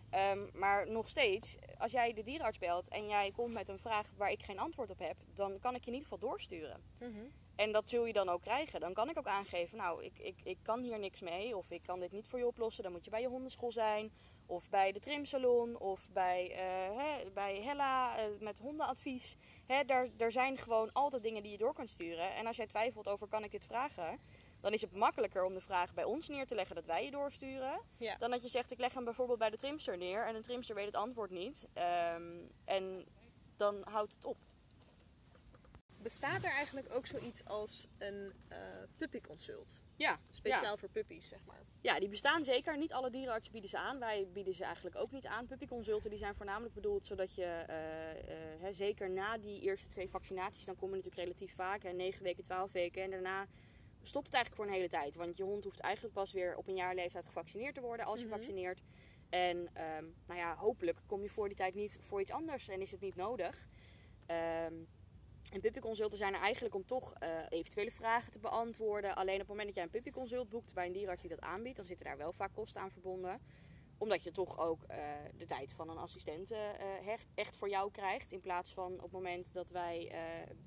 [0.09, 4.11] Ehm, maar nog steeds, als jij de dierenarts belt en jij komt met een vraag
[4.17, 5.17] waar ik geen antwoord op heb...
[5.33, 6.83] dan kan ik je in ieder geval doorsturen.
[6.99, 7.25] Mhm.
[7.55, 8.79] En dat zul je dan ook krijgen.
[8.79, 11.57] Dan kan ik ook aangeven, nou, ik, ik, ik kan hier niks mee.
[11.57, 12.83] Of ik kan dit niet voor je oplossen.
[12.83, 14.11] Dan moet je bij je hondenschool zijn.
[14.45, 15.79] Of bij de trimsalon.
[15.79, 19.35] Of bij, eh, bij Hella eh, met hondenadvies.
[19.65, 22.35] Hè, daar, daar zijn gewoon altijd dingen die je door kunt sturen.
[22.35, 24.19] En als jij twijfelt over, kan ik dit vragen?
[24.63, 27.11] Dan is het makkelijker om de vraag bij ons neer te leggen dat wij je
[27.11, 27.81] doorsturen.
[27.97, 28.17] Ja.
[28.17, 30.25] Dan dat je zegt, ik leg hem bijvoorbeeld bij de trimster neer.
[30.25, 31.67] En de trimster weet het antwoord niet.
[31.73, 33.05] Ehm, en
[33.55, 34.37] dan houdt het op.
[36.01, 38.57] Bestaat er eigenlijk ook zoiets als een eh
[38.97, 39.81] puppyconsult?
[39.95, 41.61] Ja, Speciaal voor puppies, zeg maar.
[41.81, 42.77] Ja, die bestaan zeker.
[42.77, 43.99] Niet alle dierenartsen bieden ze aan.
[43.99, 45.45] Wij bieden ze eigenlijk ook niet aan.
[45.45, 50.09] Puppyconsulten die zijn voornamelijk bedoeld zodat je, eh, eh, hè, zeker na die eerste twee
[50.09, 53.03] vaccinaties, dan kom je natuurlijk relatief vaak, hè, 9 weken, 12 weken.
[53.03, 53.47] En daarna
[54.07, 55.15] stopt het eigenlijk voor een hele tijd.
[55.15, 58.19] Want je hond hoeft eigenlijk pas weer op een jaar leeftijd gevaccineerd te worden als
[58.19, 58.35] je Mhm.
[58.35, 58.81] vaccineert.
[59.29, 62.81] En ehm, nou ja, hopelijk kom je voor die tijd niet voor iets anders en
[62.81, 63.67] is het niet nodig.
[64.25, 64.73] Ehm,
[65.51, 69.15] en puppyconsulten zijn er eigenlijk om toch eh, eventuele vragen te beantwoorden.
[69.15, 71.77] Alleen op het moment dat jij een puppyconsult boekt bij een dierenarts die dat aanbiedt,
[71.77, 73.41] dan zitten daar wel vaak kosten aan verbonden.
[74.03, 74.97] Omdat je toch ook eh,
[75.37, 78.31] de tijd van een assistent eh, eh, echt voor jou krijgt.
[78.31, 80.11] In plaats van op het moment dat, wij,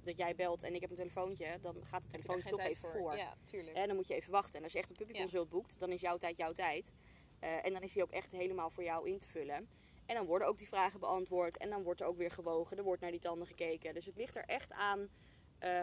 [0.03, 3.01] dat jij belt en ik heb een telefoontje, dan gaat het telefoontje toch even voor?
[3.01, 3.17] voor.
[3.17, 3.77] Ja, tuurlijk.
[3.77, 4.59] En dan moet je even wachten.
[4.59, 6.93] En als je echt een puppyconsult boekt, dan is jouw tijd jouw tijd.
[7.39, 9.69] En dan is die ook echt helemaal voor jou in te vullen.
[10.07, 11.57] En dan worden ook die vragen beantwoord.
[11.57, 12.77] En dan wordt er ook weer gewogen.
[12.77, 13.95] Er wordt naar die tanden gekeken.
[13.95, 15.09] Dus het ligt er echt aan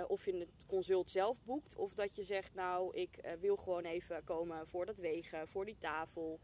[0.07, 1.75] of je het consult zelf boekt.
[1.75, 5.77] Of dat je zegt, nou, ik wil gewoon even komen voor dat wegen, voor die
[5.77, 6.39] tafel.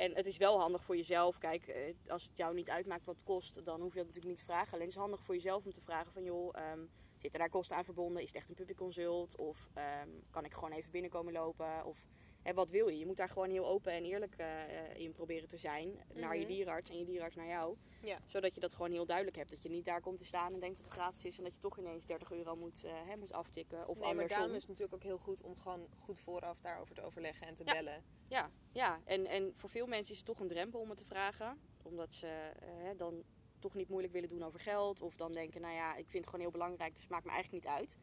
[0.00, 1.38] En het is wel handig voor jezelf.
[1.38, 4.34] Kijk, eh, als het jou niet uitmaakt wat het kost, dan hoef je dat natuurlijk
[4.34, 4.72] niet te vragen.
[4.72, 6.80] Alleen het is handig voor jezelf om te vragen van, joh, ehm,
[7.18, 8.22] zitten daar kosten aan verbonden?
[8.22, 9.36] Is het echt een puppyconsult?
[9.36, 11.84] Of ehm, kan ik gewoon even binnenkomen lopen?
[11.84, 12.04] Of
[12.42, 12.98] hè, wat wil je?
[12.98, 16.00] Je moet daar gewoon heel open en eerlijk eh, in proberen te zijn.
[16.14, 16.48] Naar je Mhm.
[16.52, 17.76] dierenarts en je dierenarts naar jou.
[18.02, 18.18] Ja.
[18.26, 19.50] Zodat je dat gewoon heel duidelijk hebt.
[19.50, 21.38] Dat je niet daar komt te staan en denkt dat het gratis is.
[21.38, 23.78] En dat je toch ineens 30 euro moet, eh, hè, moet aftikken.
[23.88, 24.36] Of nee, maar andersom.
[24.38, 27.54] daarom is het natuurlijk ook heel goed om gewoon goed vooraf daarover te overleggen en
[27.54, 27.72] te Ja.
[27.72, 28.04] bellen.
[28.28, 29.00] Ja, ja.
[29.04, 31.58] En, en voor veel mensen is het toch een drempel om het te vragen.
[31.82, 33.22] Omdat ze eh, dan
[33.58, 35.00] toch niet moeilijk willen doen over geld.
[35.00, 37.30] Of dan denken, nou ja, ik vind het gewoon heel belangrijk, dus het maakt me
[37.30, 37.98] eigenlijk niet uit.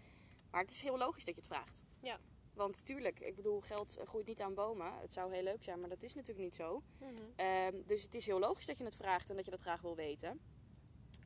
[0.51, 1.83] Maar het is heel logisch dat je het vraagt.
[2.01, 2.19] Ja.
[2.57, 4.99] Want tuurlijk, ik bedoel, geld groeit niet aan bomen.
[4.99, 6.83] Het zou heel leuk zijn, maar dat is natuurlijk niet zo.
[6.99, 7.11] Mhm.
[7.35, 9.81] Ehm, dus het is heel logisch dat je het vraagt en dat je dat graag
[9.81, 10.39] wil weten.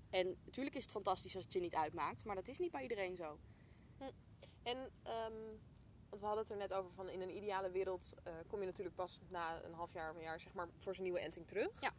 [0.10, 2.82] En natuurlijk is het fantastisch als het je niet uitmaakt, maar dat is niet bij
[2.82, 3.38] iedereen zo.
[4.64, 5.34] En, ehm,
[6.10, 8.66] want we hadden het er net over van in een ideale wereld eh, kom je
[8.66, 11.48] natuurlijk pas na een half jaar of een jaar zeg maar, voor zijn nieuwe enting
[11.48, 11.82] terug.
[11.82, 11.92] Ja.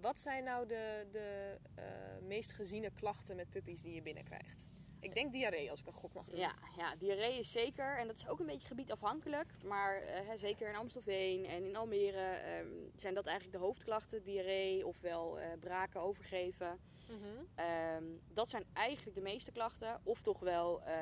[0.00, 1.84] Wat zijn nou de, de eh,
[2.26, 4.66] meest geziene klachten met puppies die je binnenkrijgt?
[5.00, 6.40] Ik denk diarree als ik een gok mag doen.
[6.40, 9.52] Ja, ja, diarree is zeker, en dat is ook een beetje gebiedafhankelijk.
[9.64, 14.22] Maar eh, zeker in Amstelveen en in Almere ehm, zijn dat eigenlijk de hoofdklachten.
[14.22, 16.80] Diarree ofwel eh braken, overgeven.
[17.08, 17.44] Mhm.
[17.54, 20.00] Ehm, dat zijn eigenlijk de meeste klachten.
[20.04, 20.94] Of toch wel eh,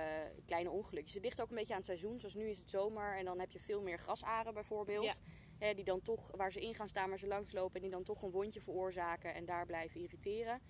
[0.47, 1.15] kleine ongelukjes.
[1.15, 2.21] Het ligt ook een beetje aan het seizoen.
[2.21, 5.05] Zoals nu is het zomer en dan heb je veel meer grasaren bijvoorbeeld.
[5.05, 5.13] Ja.
[5.59, 7.75] Hè, die dan toch, waar ze in gaan staan, waar ze langslopen.
[7.75, 10.61] En die dan toch een wondje veroorzaken en daar blijven irriteren.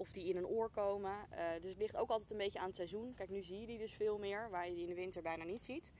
[0.00, 1.30] Of die in een oor komen.
[1.30, 3.14] Eh, dus het ligt ook altijd een beetje aan het seizoen.
[3.14, 4.50] Kijk, nu zie je die dus veel meer.
[4.50, 5.92] Waar je die in de winter bijna niet ziet.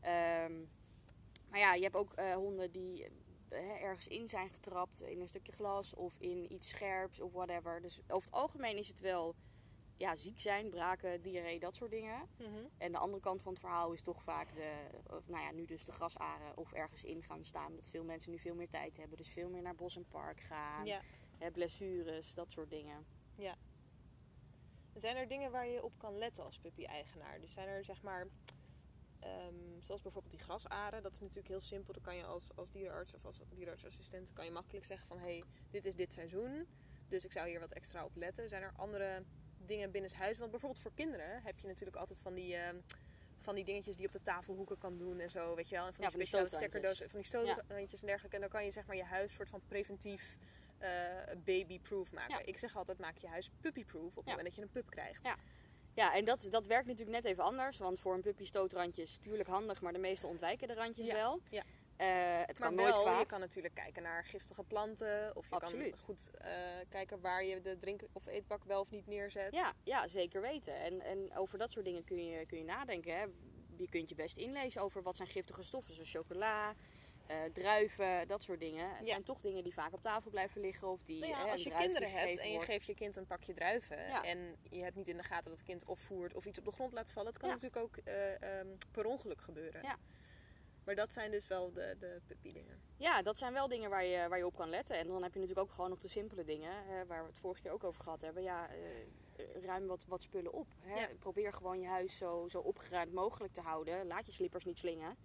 [0.00, 0.60] Ehm,
[1.48, 3.06] maar ja, je hebt ook eh, honden die
[3.48, 5.02] eh, ergens in zijn getrapt.
[5.02, 7.80] In een stukje glas of in iets scherps of whatever.
[7.80, 9.34] Dus over het algemeen is het wel
[9.96, 12.28] ja, ziek zijn, braken, diarree, dat soort dingen.
[12.38, 12.66] Mhm.
[12.78, 14.72] En de andere kant van het verhaal is toch vaak de,
[15.10, 17.74] of, nou ja, nu dus de grasaren of ergens in gaan staan.
[17.74, 19.16] Dat veel mensen nu veel meer tijd hebben.
[19.16, 20.86] Dus veel meer naar bos en park gaan.
[20.86, 21.00] Ja.
[21.38, 23.06] Hè, blessures, dat soort dingen.
[24.94, 27.40] Zijn er dingen waar je op kan letten als puppy-eigenaar?
[27.40, 28.26] Dus zijn er zeg maar,
[29.20, 31.92] ehm, zoals bijvoorbeeld die grasaren, dat is natuurlijk heel simpel.
[31.92, 35.24] Dan kan je als, als dierenarts of als dierenartsassistent kan je makkelijk zeggen van hé,
[35.24, 36.66] hey, dit is dit seizoen,
[37.08, 38.48] dus ik zou hier wat extra op letten.
[38.48, 39.22] Zijn er andere
[39.58, 40.38] dingen binnenshuis?
[40.38, 42.76] Want bijvoorbeeld voor kinderen heb je natuurlijk altijd van die, ehm,
[43.40, 45.86] van die dingetjes die je op de tafelhoeken kan doen en zo, weet je wel.
[45.86, 48.36] En van Ja, die die speciale stekkerdozen, van die stootrandjes en dergelijke.
[48.36, 50.38] En dan kan je zeg maar je huis soort van preventief
[50.82, 52.34] eh, baby-proof maken.
[52.38, 52.44] Ja.
[52.44, 54.30] Ik zeg altijd, maak je huis puppy-proof op het Ja.
[54.30, 55.24] moment dat je een pup krijgt.
[55.24, 55.36] Ja.
[55.94, 57.78] Ja, en dat, dat werkt natuurlijk net even anders.
[57.78, 61.40] Want voor een puppy stootrandjes, tuurlijk handig, maar de meesten ontwijken de randjes Ja, wel.
[61.50, 61.62] ja.
[61.96, 62.06] Eh,
[62.46, 63.18] het Maar kan wel, nooit kwaad.
[63.20, 65.36] je kan natuurlijk kijken naar giftige planten.
[65.36, 65.90] Of je Absoluut.
[65.90, 66.54] kan goed eh,
[66.88, 69.52] kijken waar je de drink- of eetbak wel of niet neerzet.
[69.52, 70.74] Ja, ja, zeker weten.
[70.74, 73.14] En, en over dat soort dingen kun je, kun je nadenken.
[73.16, 73.24] Hè.
[73.76, 76.74] Je kunt je best inlezen over wat zijn giftige stoffen, zoals chocola,
[77.26, 78.88] eh, druiven, dat soort dingen.
[78.96, 79.12] Het Ja.
[79.12, 81.62] zijn toch dingen die vaak op tafel blijven liggen of die Nou ja, hè, als
[81.62, 82.68] je kinderen hebt en je wordt.
[82.70, 84.22] geeft je kind een pakje druiven Ja.
[84.24, 86.64] en je hebt niet in de gaten dat het kind of voert of iets op
[86.64, 89.82] de grond laat vallen, het kan natuurlijk ook eh, ehm, per ongeluk gebeuren.
[89.82, 89.96] Ja.
[90.84, 92.80] Maar dat zijn dus wel de, de puppy dingen.
[92.96, 94.96] Ja, dat zijn wel dingen waar je, waar je op kan letten.
[94.98, 97.38] En dan heb je natuurlijk ook gewoon nog de simpele dingen, hè, waar we het
[97.38, 98.42] vorige keer ook over gehad hebben.
[98.42, 100.66] Ja, eh, ruim wat, wat spullen op.
[100.80, 101.14] Hè.
[101.14, 104.06] Probeer gewoon je huis zo, zo opgeruimd mogelijk te houden.
[104.06, 105.16] Laat je slippers niet slingen.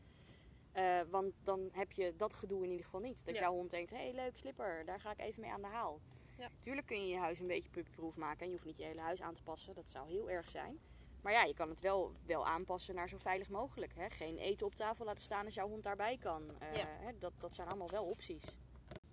[0.71, 3.25] Eh, want dan heb je dat gedoe in ieder geval niet.
[3.25, 3.41] Dat Ja.
[3.41, 5.99] jouw hond denkt, hé, hey, leuk slipper, daar ga ik even mee aan de haal.
[6.37, 6.49] Ja.
[6.59, 8.39] Tuurlijk kun je je huis een beetje puppyproof maken.
[8.39, 9.75] En je hoeft niet je hele huis aan te passen.
[9.75, 10.79] Dat zou heel erg zijn.
[11.21, 13.93] Maar ja, je kan het wel, wel aanpassen naar zo veilig mogelijk.
[13.95, 14.09] Hè.
[14.09, 16.43] Geen eten op tafel laten staan als jouw hond daarbij kan.
[16.59, 16.85] Eh, Ja.
[16.87, 18.43] hè, dat, dat zijn allemaal wel opties.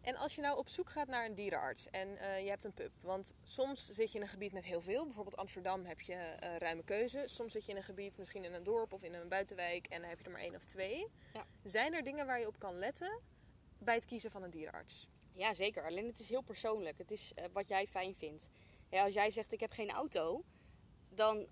[0.05, 2.73] En als je nou op zoek gaat naar een dierenarts en eh, je hebt een
[2.73, 2.93] pup.
[3.01, 5.05] Want soms zit je in een gebied met heel veel.
[5.05, 7.23] Bijvoorbeeld Amsterdam heb je eh, ruime keuze.
[7.25, 9.87] Soms zit je in een gebied, misschien in een dorp of in een buitenwijk.
[9.87, 11.07] En dan heb je er maar één of twee.
[11.33, 11.47] Ja.
[11.63, 13.21] Zijn er dingen waar je op kan letten
[13.79, 15.09] bij het kiezen van een dierenarts?
[15.33, 15.85] Ja, zeker.
[15.85, 16.99] Alleen het is heel persoonlijk.
[16.99, 18.51] Het is eh, wat jij fijn vindt.
[18.91, 20.45] Ja, als jij zegt ik heb geen auto,
[21.09, 21.47] dan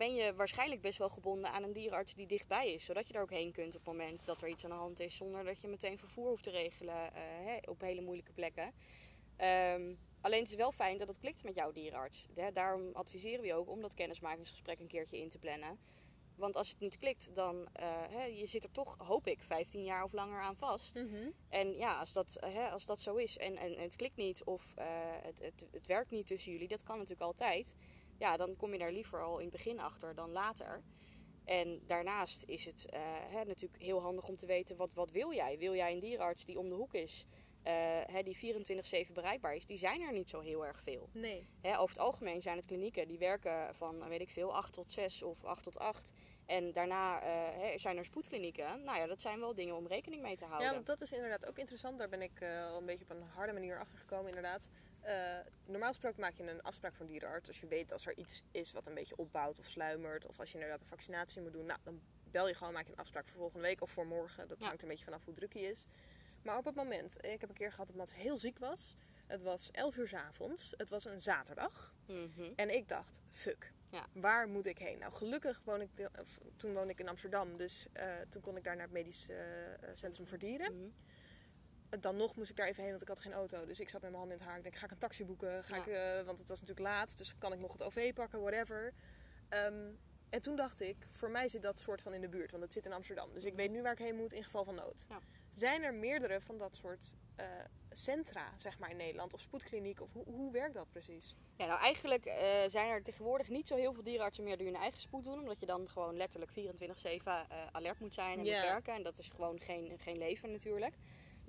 [0.00, 2.84] ben je waarschijnlijk best wel gebonden aan een dierenarts die dichtbij is.
[2.84, 5.00] Zodat je er ook heen kunt op het moment dat er iets aan de hand
[5.00, 5.16] is.
[5.16, 8.72] Zonder dat je meteen vervoer hoeft te regelen eh, hè, op hele moeilijke plekken.
[9.36, 12.28] Ehm, alleen het is wel fijn dat het klikt met jouw dierenarts.
[12.34, 15.78] Hè, daarom adviseren we je ook om dat kennismakingsgesprek een keertje in te plannen.
[16.36, 17.66] Want als het niet klikt, dan uh,
[18.10, 20.96] hè, je zit er toch, hoop ik, 15 jaar of langer aan vast.
[21.48, 24.44] En ja, als dat, hè, als dat zo is en, en, en het klikt niet
[24.44, 24.84] of uh,
[25.22, 27.74] het, het, het werkt niet tussen jullie, dat kan natuurlijk altijd.
[28.20, 30.82] Ja, dan kom je daar liever al in het begin achter dan later.
[31.44, 35.34] En daarnaast is het uh, hè, natuurlijk heel handig om te weten, wat, wat wil
[35.34, 35.58] jij?
[35.58, 37.72] Wil jij een dierenarts die om de hoek is, uh,
[38.06, 38.54] hè, die
[39.08, 39.66] 24-7 bereikbaar is?
[39.66, 41.08] Die zijn er niet zo heel erg veel.
[41.12, 41.46] Nee.
[41.60, 44.92] Hè, over het algemeen zijn het klinieken die werken van, weet ik veel, 8 tot
[44.92, 46.12] 6 of 8 tot 8.
[46.46, 48.84] En daarna uh, zijn er spoedklinieken.
[48.84, 50.66] Nou ja, dat zijn wel dingen om rekening mee te houden.
[50.66, 51.98] Ja, want dat is inderdaad ook interessant.
[51.98, 54.68] Daar ben ik al een beetje op een harde manier achter gekomen, inderdaad.
[55.06, 57.48] Uh, normaal gesproken maak je een afspraak voor een dierenarts.
[57.48, 60.26] Als je weet als er iets is wat een beetje opbouwt of sluimert.
[60.26, 61.66] Of als je inderdaad een vaccinatie moet doen.
[61.66, 64.48] Nou, dan bel je gewoon, maak je een afspraak voor volgende week of voor morgen.
[64.48, 64.66] Dat Ja.
[64.66, 65.86] hangt een beetje vanaf hoe druk hij is.
[66.42, 68.96] Maar op het moment, ik heb een keer gehad dat Mats heel ziek was.
[69.26, 70.74] Het was 11 uur 's avonds.
[70.76, 71.94] Het was een zaterdag.
[72.06, 72.52] Mhm.
[72.56, 74.06] En ik dacht, fuck, Ja.
[74.12, 74.98] waar moet ik heen?
[74.98, 75.88] Nou, gelukkig woon ik,
[76.56, 77.56] toen woonde ik in Amsterdam.
[77.56, 79.38] Dus eh, toen kon ik daar naar het medisch eh,
[79.92, 80.76] centrum voor dieren.
[80.76, 80.88] Mhm.
[82.00, 83.66] Dan nog moest ik daar even heen, want ik had geen auto.
[83.66, 84.58] Dus ik zat met mijn handen in het haar.
[84.58, 85.64] Ik denk, ga ik een taxi boeken?
[85.64, 85.82] Ga Ja.
[85.82, 88.92] ik, eh, want het was natuurlijk laat, dus kan ik nog het OV pakken, whatever.
[89.48, 89.90] Ehm,
[90.30, 92.72] en toen dacht ik, voor mij zit dat soort van in de buurt, want het
[92.72, 93.32] zit in Amsterdam.
[93.32, 93.60] Dus ik Mhm.
[93.60, 95.06] weet nu waar ik heen moet in geval van nood.
[95.08, 95.18] Ja.
[95.50, 97.46] Zijn er meerdere van dat soort eh,
[97.90, 99.34] centra, zeg maar, in Nederland?
[99.34, 100.00] Of spoedkliniek?
[100.00, 101.34] Of hoe, hoe werkt dat precies?
[101.56, 104.76] Ja, nou eigenlijk eh, zijn er tegenwoordig niet zo heel veel dierenartsen meer die hun
[104.76, 105.38] eigen spoed doen.
[105.38, 108.94] Omdat je dan gewoon letterlijk 24-7 eh, alert moet zijn en moet werken.
[108.94, 110.94] En dat is gewoon geen, geen leven natuurlijk.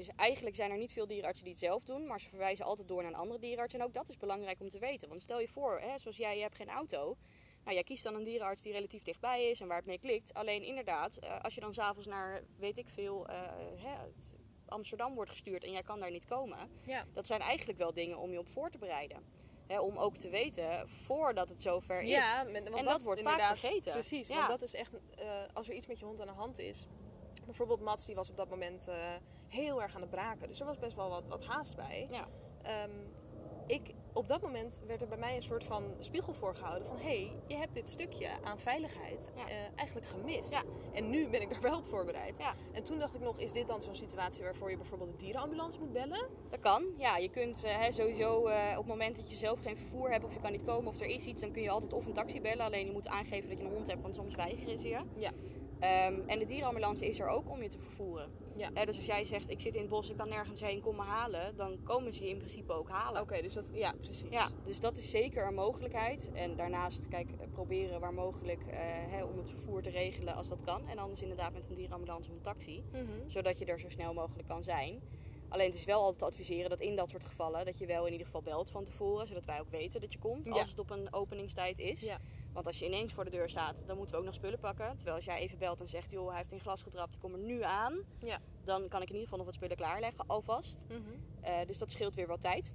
[0.05, 2.07] Dus eigenlijk zijn er niet veel dierenartsen die het zelf doen.
[2.07, 3.73] Maar ze verwijzen altijd door naar een andere dierenarts.
[3.73, 5.09] En ook dat is belangrijk om te weten.
[5.09, 7.17] Want stel je voor, hè, zoals jij, je hebt geen auto.
[7.63, 10.33] Nou, jij kiest dan een dierenarts die relatief dichtbij is en waar het mee klikt.
[10.33, 13.41] Alleen inderdaad, eh, als je dan s'avonds naar, weet ik veel, eh,
[13.75, 13.95] hè,
[14.65, 16.57] Amsterdam wordt gestuurd en jij kan daar niet komen.
[16.85, 17.05] Ja.
[17.13, 19.23] Dat zijn eigenlijk wel dingen om je op voor te bereiden.
[19.67, 22.09] Hè, om ook te weten voordat het zover is.
[22.09, 23.91] Ja, want En dat wordt vaak vergeten.
[23.91, 24.35] Precies, Ja.
[24.35, 26.85] want dat is echt, eh, als er iets met je hond aan de hand is.
[27.45, 28.95] Bijvoorbeeld Mats, die was op dat moment eh,
[29.47, 30.47] heel erg aan het braken.
[30.47, 32.07] Dus er was best wel wat, wat haast bij.
[32.09, 32.27] Ja.
[32.61, 32.91] Ehm,
[33.67, 36.97] ik, op dat moment werd er bij mij een soort van spiegel voorgehouden van...
[36.97, 39.47] hé, hey, je hebt dit stukje aan veiligheid Ja.
[39.49, 40.51] eh, eigenlijk gemist.
[40.51, 40.61] Ja.
[40.93, 42.37] En nu ben ik daar wel op voorbereid.
[42.37, 42.53] Ja.
[42.71, 45.79] En toen dacht ik nog, is dit dan zo'n situatie waarvoor je bijvoorbeeld de dierenambulance
[45.79, 46.27] moet bellen?
[46.49, 46.85] Dat kan.
[46.97, 50.25] Ja, je kunt eh, hè, sowieso op het moment dat je zelf geen vervoer hebt
[50.25, 52.13] of je kan niet komen of er is iets, dan kun je altijd of een
[52.13, 52.65] taxi bellen.
[52.65, 54.99] Alleen je moet aangeven dat je een hond hebt, want soms weigeren ze je.
[55.15, 55.31] Ja.
[55.81, 58.29] Ehm, en de dierenambulance is er ook om je te vervoeren.
[58.55, 58.85] Ja.
[58.85, 61.01] Dus als jij zegt, ik zit in het bos, ik kan nergens heen, kom me
[61.01, 63.21] halen, dan komen ze je in principe ook halen.
[63.21, 64.29] Oké, dus dat, ja, precies.
[64.29, 66.29] Ja, dus dat is zeker een mogelijkheid.
[66.33, 70.47] En daarnaast, kijk, eh, proberen waar mogelijk eh, hè, om het vervoer te regelen als
[70.47, 70.87] dat kan.
[70.87, 72.83] En anders inderdaad met een dierenambulance of een taxi.
[72.91, 73.03] Mhm.
[73.27, 75.01] Zodat je er zo snel mogelijk kan zijn.
[75.49, 78.05] Alleen het is wel altijd te adviseren dat in dat soort gevallen dat je wel
[78.05, 79.27] in ieder geval belt van tevoren.
[79.27, 80.51] Zodat wij ook weten dat je komt Ja.
[80.51, 82.01] als het op een openingstijd is.
[82.01, 82.17] Ja.
[82.53, 84.95] Want als je ineens voor de deur staat, dan moeten we ook nog spullen pakken.
[84.95, 87.33] Terwijl als jij even belt en zegt, joh, hij heeft in glas getrapt, ik kom
[87.33, 87.93] er nu aan.
[88.19, 88.39] Ja.
[88.63, 90.85] Dan kan ik in ieder geval nog wat spullen klaarleggen, alvast.
[90.87, 90.99] Mhm.
[91.41, 92.73] Eh, dus dat scheelt weer wat tijd.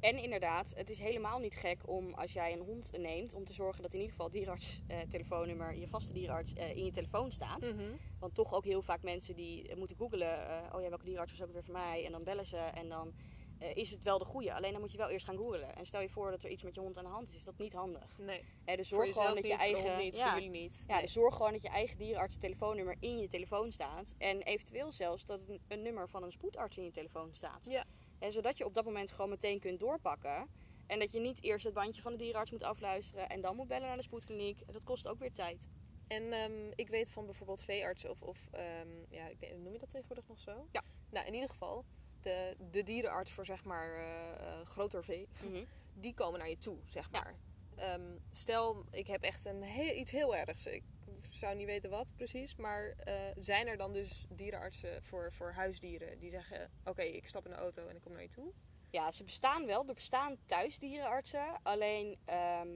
[0.00, 3.52] En inderdaad, het is helemaal niet gek om als jij een hond neemt, om te
[3.52, 6.90] zorgen dat in ieder geval het dierenarts eh, telefoonnummer, je vaste dierenarts, eh, in je
[6.90, 7.72] telefoon staat.
[7.74, 7.82] Mhm.
[8.18, 11.48] Want toch ook heel vaak mensen die moeten googlen, eh, oh ja, welke dierenarts was
[11.48, 12.04] ook weer voor mij?
[12.04, 13.12] En dan bellen ze en dan
[13.58, 14.54] eh, is het wel de goede.
[14.54, 15.76] Alleen dan moet je wel eerst gaan googlen.
[15.76, 17.44] En stel je voor dat er iets met je hond aan de hand is, is
[17.44, 18.18] dat niet handig.
[18.18, 19.98] Nee, Hè, dus zorg gewoon dat niet, je eigen...
[19.98, 20.84] niet, ja, voor jullie niet.
[20.86, 21.02] ja, Nee.
[21.02, 24.14] dus zorg gewoon dat je eigen dierenarts telefoonnummer in je telefoon staat.
[24.18, 27.66] En eventueel zelfs dat een, een nummer van een spoedarts in je telefoon staat.
[27.70, 27.84] Ja.
[28.18, 30.48] En zodat je op dat moment gewoon meteen kunt doorpakken.
[30.86, 33.68] En dat je niet eerst het bandje van de dierenarts moet afluisteren en dan moet
[33.68, 34.72] bellen naar de spoedkliniek.
[34.72, 35.68] Dat kost ook weer tijd.
[36.06, 39.78] En ehm, ik weet van bijvoorbeeld veeartsen of, of ehm, ja, ik weet, noem je
[39.78, 40.66] dat tegenwoordig nog zo?
[40.72, 40.82] Ja.
[41.10, 41.84] Nou, in ieder geval,
[42.26, 45.64] de, de dierenarts voor zeg maar eh, eh, groter vee, Mhm.
[45.94, 47.20] die komen naar je toe, zeg Ja.
[47.22, 47.34] maar.
[47.76, 50.66] Ehm, stel, ik heb echt een heel, iets heel ergs.
[50.66, 50.82] Ik
[51.30, 52.56] zou niet weten wat precies.
[52.56, 57.44] Maar eh, zijn er dan dus dierenartsen voor, voor huisdieren die zeggen: Oké, ik stap
[57.44, 58.52] in de auto en ik kom naar je toe?
[58.90, 59.86] Ja, ze bestaan wel.
[59.88, 61.60] Er bestaan thuisdierenartsen.
[61.62, 62.68] Alleen ehm,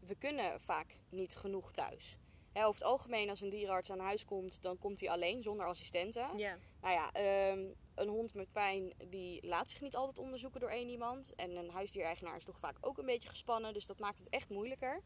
[0.00, 2.16] we kunnen vaak niet genoeg thuis.
[2.56, 5.66] Hè, over het algemeen, als een dierenarts aan huis komt, dan komt hij alleen zonder
[5.66, 6.38] assistenten.
[6.38, 6.58] Ja.
[6.80, 7.64] Nou ja, ehm,
[7.94, 11.34] een hond met pijn die laat zich niet altijd onderzoeken door één iemand.
[11.34, 13.72] En een huisdiereigenaar is toch vaak ook een beetje gespannen.
[13.72, 15.02] Dus dat maakt het echt moeilijker.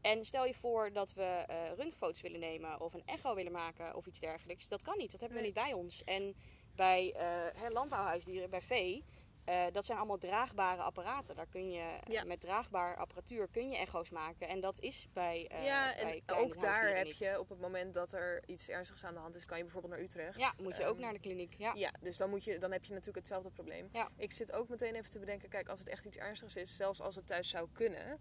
[0.00, 3.94] En stel je voor dat we eh röntgenfoto's willen nemen of een echo willen maken
[3.96, 4.68] of iets dergelijks.
[4.68, 5.52] Dat kan niet, dat hebben we Nee.
[5.54, 6.04] niet bij ons.
[6.04, 6.34] En
[6.74, 9.04] bij eh, landbouwhuisdieren, bij vee,
[9.48, 11.36] eh, dat zijn allemaal draagbare apparaten.
[11.36, 12.24] Daar kun je eh, Ja.
[12.24, 14.48] met draagbaar apparatuur kun je echo's maken.
[14.48, 17.18] En dat is bij, eh ja, bij en ook daar heb niet.
[17.18, 19.92] je op het moment dat er iets ernstigs aan de hand is, kan je bijvoorbeeld
[19.92, 20.38] naar Utrecht.
[20.38, 21.54] Ja, moet je ook Ehm, naar de kliniek.
[21.58, 21.72] Ja.
[21.74, 23.88] Ja, dus dan, moet je, dan heb je natuurlijk hetzelfde probleem.
[23.92, 24.08] Ja.
[24.16, 27.00] Ik zit ook meteen even te bedenken, kijk, als het echt iets ernstigs is, zelfs
[27.00, 28.20] als het thuis zou kunnen,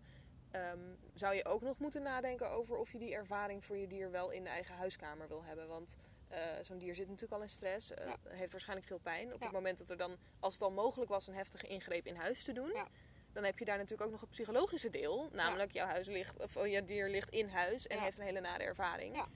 [0.52, 0.80] ehm,
[1.14, 4.30] zou je ook nog moeten nadenken over of je die ervaring voor je dier wel
[4.32, 5.68] in de eigen huiskamer wil hebben.
[5.68, 5.94] Want
[6.28, 8.16] eh, zo'n dier zit natuurlijk al in stress, Ja.
[8.28, 9.34] heeft waarschijnlijk veel pijn.
[9.34, 9.46] Op Ja.
[9.46, 12.44] het moment dat er dan, als het al mogelijk was, een heftige ingreep in huis
[12.44, 12.88] te doen, Ja.
[13.34, 15.30] dan heb je daar natuurlijk ook nog het psychologische deel.
[15.32, 18.04] Namelijk, jouw, huis ligt, of, oh, je dier ligt in huis en Ja.
[18.04, 19.16] heeft een hele nare ervaring.
[19.16, 19.28] Ja.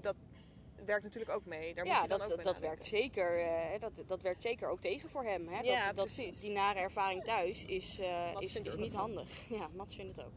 [0.00, 0.16] Dat
[0.84, 1.74] werkt natuurlijk ook mee.
[1.74, 2.68] Daar moet ja, je dan dat, ook dat nadenken.
[2.68, 3.38] werkt zeker.
[3.40, 5.48] eh, dat, dat werkt zeker ook tegen voor hem.
[5.48, 5.60] Hè?
[5.60, 6.40] Ja, dat, dat, precies.
[6.40, 7.98] die nare ervaring thuis is,
[8.38, 9.48] is, is niet handig.
[9.58, 10.32] Ja, Mats vindt het ook.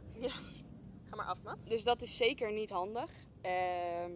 [1.10, 1.66] Ga maar af, Mats.
[1.68, 3.12] Dus dat is zeker niet handig.
[3.42, 4.12] Ehm,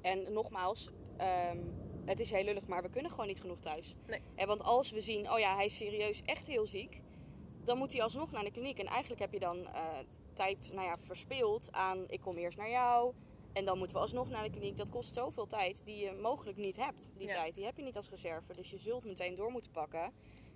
[0.00, 1.58] en nogmaals, ehm,
[2.04, 3.94] het is heel lullig, maar we kunnen gewoon niet genoeg thuis.
[4.06, 4.20] Nee.
[4.34, 7.00] En want als we zien, oh ja, hij is serieus echt heel ziek,
[7.64, 8.78] dan moet hij alsnog naar de kliniek.
[8.78, 9.98] En eigenlijk heb je dan eh,
[10.32, 13.14] tijd nou ja, verspeeld aan, ik kom eerst naar jou.
[13.52, 14.76] En dan moeten we alsnog naar de kliniek.
[14.76, 17.08] Dat kost zoveel tijd die je mogelijk niet hebt.
[17.16, 17.32] Die Ja.
[17.32, 18.54] tijd die heb je niet als reserve.
[18.54, 20.12] Dus je zult meteen door moeten pakken.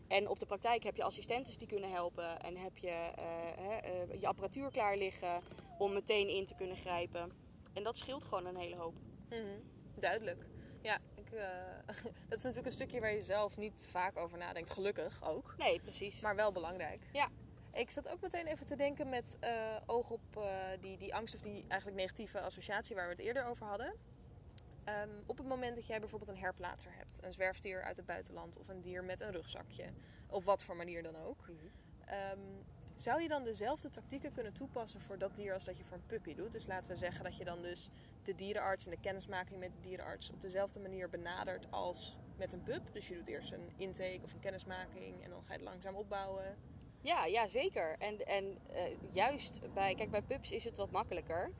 [0.08, 2.40] En op de praktijk heb je assistentes die kunnen helpen.
[2.40, 5.42] En heb je eh, eh, je apparatuur klaar liggen
[5.78, 7.32] om meteen in te kunnen grijpen.
[7.72, 8.94] En dat scheelt gewoon een hele hoop.
[9.40, 9.60] Mhm.
[10.00, 10.44] Duidelijk.
[10.80, 11.48] Ja, ik, eh,
[12.28, 14.70] dat is natuurlijk een stukje waar je zelf niet vaak over nadenkt.
[14.70, 15.54] Gelukkig ook.
[15.58, 16.20] Nee, precies.
[16.20, 17.02] Maar wel belangrijk.
[17.12, 17.28] Ja.
[17.72, 20.44] Ik zat ook meteen even te denken met eh, oog op eh,
[20.80, 23.94] die, die angst of die eigenlijk negatieve associatie waar we het eerder over hadden.
[24.84, 28.58] Ehm, op het moment dat jij bijvoorbeeld een herplaatser hebt, een zwerfdier uit het buitenland
[28.58, 29.84] of een dier met een rugzakje,
[30.26, 31.56] op wat voor manier dan ook, Mhm.
[32.04, 32.38] ehm,
[32.94, 36.06] zou je dan dezelfde tactieken kunnen toepassen voor dat dier als dat je voor een
[36.06, 36.52] puppy doet?
[36.52, 37.90] Dus laten we zeggen dat je dan dus
[38.22, 42.62] de dierenarts en de kennismaking met de dierenarts op dezelfde manier benadert als met een
[42.62, 42.82] pup.
[42.92, 45.94] Dus je doet eerst een intake of een kennismaking en dan ga je het langzaam
[45.94, 46.56] opbouwen.
[47.02, 47.96] Ja, ja zeker.
[47.98, 51.50] En, en eh, juist bij, kijk, bij pups is het wat makkelijker.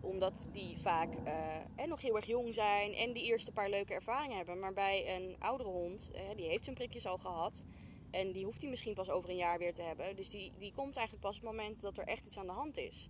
[0.00, 3.94] Omdat die vaak eh, en nog heel erg jong zijn en die eerste paar leuke
[3.94, 4.58] ervaringen hebben.
[4.58, 7.64] Maar bij een oudere hond, eh, die heeft zijn prikjes al gehad.
[8.12, 10.16] En die hoeft hij misschien pas over een jaar weer te hebben.
[10.16, 12.52] Dus die, die komt eigenlijk pas op het moment dat er echt iets aan de
[12.52, 13.08] hand is.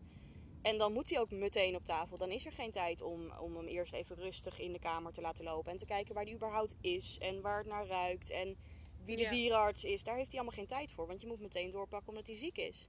[0.62, 2.16] En dan moet hij ook meteen op tafel.
[2.18, 5.20] Dan is er geen tijd om, om hem eerst even rustig in de kamer te
[5.20, 5.72] laten lopen.
[5.72, 8.30] En te kijken waar hij überhaupt is en waar het naar ruikt.
[8.30, 8.56] En
[9.04, 9.30] wie de Ja.
[9.30, 10.04] dierenarts is.
[10.04, 11.06] Daar heeft hij allemaal geen tijd voor.
[11.06, 12.88] Want je moet meteen doorpakken omdat hij ziek is.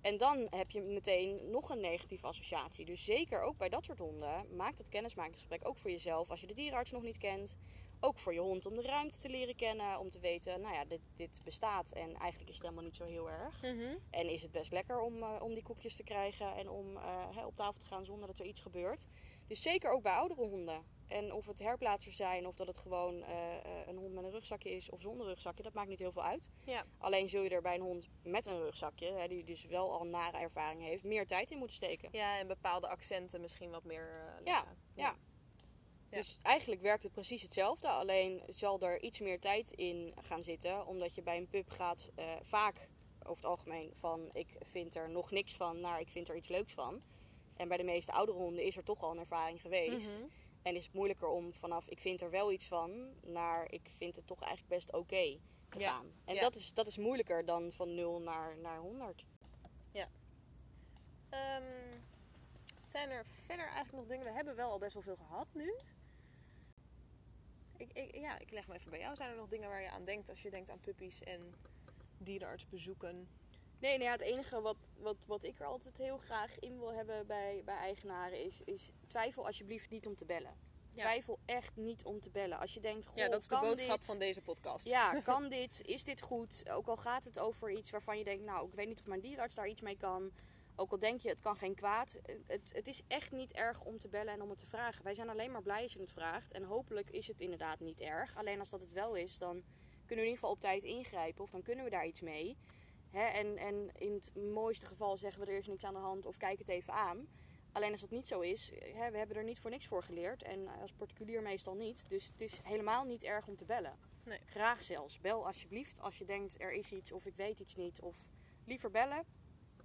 [0.00, 2.84] En dan heb je meteen nog een negatieve associatie.
[2.84, 4.56] Dus zeker ook bij dat soort honden.
[4.56, 7.56] Maak dat kennismakingsgesprek ook voor jezelf als je de dierenarts nog niet kent.
[8.00, 9.98] Ook voor je hond om de ruimte te leren kennen.
[9.98, 11.92] Om te weten, nou ja, dit, dit bestaat.
[11.92, 13.62] En eigenlijk is het helemaal niet zo heel erg.
[14.10, 17.36] En is het best lekker om, eh, om die koekjes te krijgen en om eh,
[17.36, 19.06] hè, op tafel te gaan zonder dat er iets gebeurt.
[19.46, 20.98] Dus zeker ook bij oudere honden.
[21.10, 23.36] En of het herplaatsers zijn of dat het gewoon eh,
[23.86, 26.48] een hond met een rugzakje is of zonder rugzakje, dat maakt niet heel veel uit.
[26.64, 26.84] Ja.
[26.98, 30.04] Alleen zul je er bij een hond met een rugzakje, hè, die dus wel al
[30.04, 32.08] nare ervaring heeft, meer tijd in moeten steken.
[32.12, 34.40] Ja, en bepaalde accenten misschien wat meer.
[34.44, 34.76] Ja, leggen.
[34.94, 35.16] ja.
[36.10, 36.16] Ja.
[36.16, 37.88] Dus eigenlijk werkt het precies hetzelfde.
[37.88, 40.86] Alleen zal er iets meer tijd in gaan zitten.
[40.86, 45.10] Omdat je bij een pup gaat eh, vaak over het algemeen van ik vind er
[45.10, 47.02] nog niks van naar ik vind er iets leuks van.
[47.56, 50.20] En bij de meeste oudere honden is er toch al een ervaring geweest.
[50.20, 50.28] Mhm.
[50.62, 54.16] En is het moeilijker om vanaf ik vind er wel iets van naar ik vind
[54.16, 56.06] het toch eigenlijk best oké te Ja, gaan.
[56.24, 56.40] En ja.
[56.40, 59.24] dat, is, dat is moeilijker dan van 0 naar, naar 100.
[61.30, 61.62] Ehm,
[62.84, 64.24] zijn er verder eigenlijk nog dingen?
[64.24, 65.74] We hebben wel al best wel veel gehad nu.
[67.80, 69.16] Ik, ik, ja, ik leg me even bij jou.
[69.16, 71.54] Zijn er nog dingen waar je aan denkt als je denkt aan puppies en
[72.18, 73.28] dierenartsbezoeken?
[73.78, 76.92] Nee, nou ja, het enige wat, wat, wat ik er altijd heel graag in wil
[76.92, 80.54] hebben bij, bij eigenaren is, is twijfel alsjeblieft niet om te bellen.
[80.90, 80.96] Ja.
[80.96, 82.58] Twijfel echt niet om te bellen.
[82.58, 84.06] Als je denkt, goh, ja, dat is de boodschap dit?
[84.06, 84.88] van deze podcast.
[84.88, 85.82] Ja, kan dit?
[85.84, 86.70] Is dit goed?
[86.70, 89.20] Ook al gaat het over iets waarvan je denkt, nou, ik weet niet of mijn
[89.20, 90.32] dierenarts daar iets mee kan.
[90.80, 92.20] Ook al denk je, het kan geen kwaad.
[92.46, 95.04] Het, het is echt niet erg om te bellen en om het te vragen.
[95.04, 96.52] Wij zijn alleen maar blij als je het vraagt.
[96.52, 98.36] En hopelijk is het inderdaad niet erg.
[98.36, 99.62] Alleen als dat het wel is, dan
[100.06, 101.44] kunnen we in ieder geval op tijd ingrijpen.
[101.44, 102.56] Of dan kunnen we daar iets mee.
[103.10, 106.26] Hè, en, en in het mooiste geval zeggen we er is niks aan de hand
[106.26, 107.28] of kijk het even aan.
[107.72, 110.42] Alleen als dat niet zo is, hè, we hebben er niet voor niks voor geleerd.
[110.42, 112.08] En als particulier meestal niet.
[112.08, 113.98] Dus het is helemaal niet erg om te bellen.
[114.24, 114.40] Nee.
[114.46, 115.20] Graag zelfs.
[115.20, 118.00] Bel alsjeblieft als je denkt er is iets of ik weet iets niet.
[118.00, 118.16] Of
[118.64, 119.24] liever bellen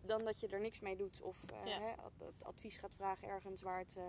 [0.05, 1.21] dan dat je er niks mee doet.
[1.21, 1.79] Of Ja.
[1.79, 4.03] hè, ad- advies gaat vragen ergens waar het eh,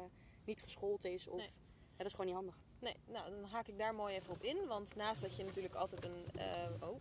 [0.44, 1.26] niet geschoold is.
[1.28, 1.46] Of, Nee.
[1.46, 2.58] ja, dat is gewoon niet handig.
[2.78, 4.66] Nee, nou dan haak ik daar mooi even op in.
[4.66, 7.00] Want naast dat je natuurlijk altijd een, eh, oh,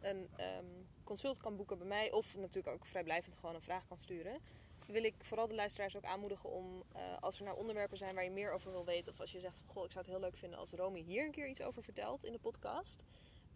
[0.00, 0.64] een ehm,
[1.04, 4.40] consult kan boeken bij mij, of natuurlijk ook vrijblijvend gewoon een vraag kan sturen,
[4.86, 6.82] wil ik vooral de luisteraars ook aanmoedigen om,
[7.20, 9.56] als er nou onderwerpen zijn waar je meer over wil weten, of als je zegt
[9.58, 11.82] van goh, ik zou het heel leuk vinden als Romy hier een keer iets over
[11.82, 13.04] vertelt in de podcast.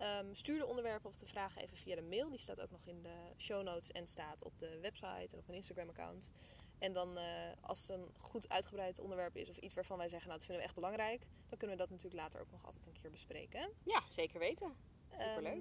[0.00, 2.30] Ehm, stuur de onderwerpen of de vragen even via de mail.
[2.30, 5.46] Die staat ook nog in de show notes en staat op de website en op
[5.46, 6.30] mijn Instagram account.
[6.78, 7.24] En dan eh,
[7.60, 10.64] als het een goed uitgebreid onderwerp is of iets waarvan wij zeggen, nou dat vinden
[10.64, 13.72] we echt belangrijk, dan kunnen we dat natuurlijk later ook nog altijd een keer bespreken.
[13.84, 14.76] Ja, zeker weten.
[15.10, 15.52] Superleuk.
[15.52, 15.60] Ehm,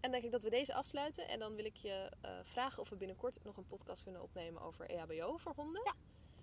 [0.00, 1.28] en denk ik dat we deze afsluiten.
[1.28, 4.62] En dan wil ik je eh, vragen of we binnenkort nog een podcast kunnen opnemen
[4.62, 5.82] over EHBO voor honden.
[5.84, 5.94] Ja,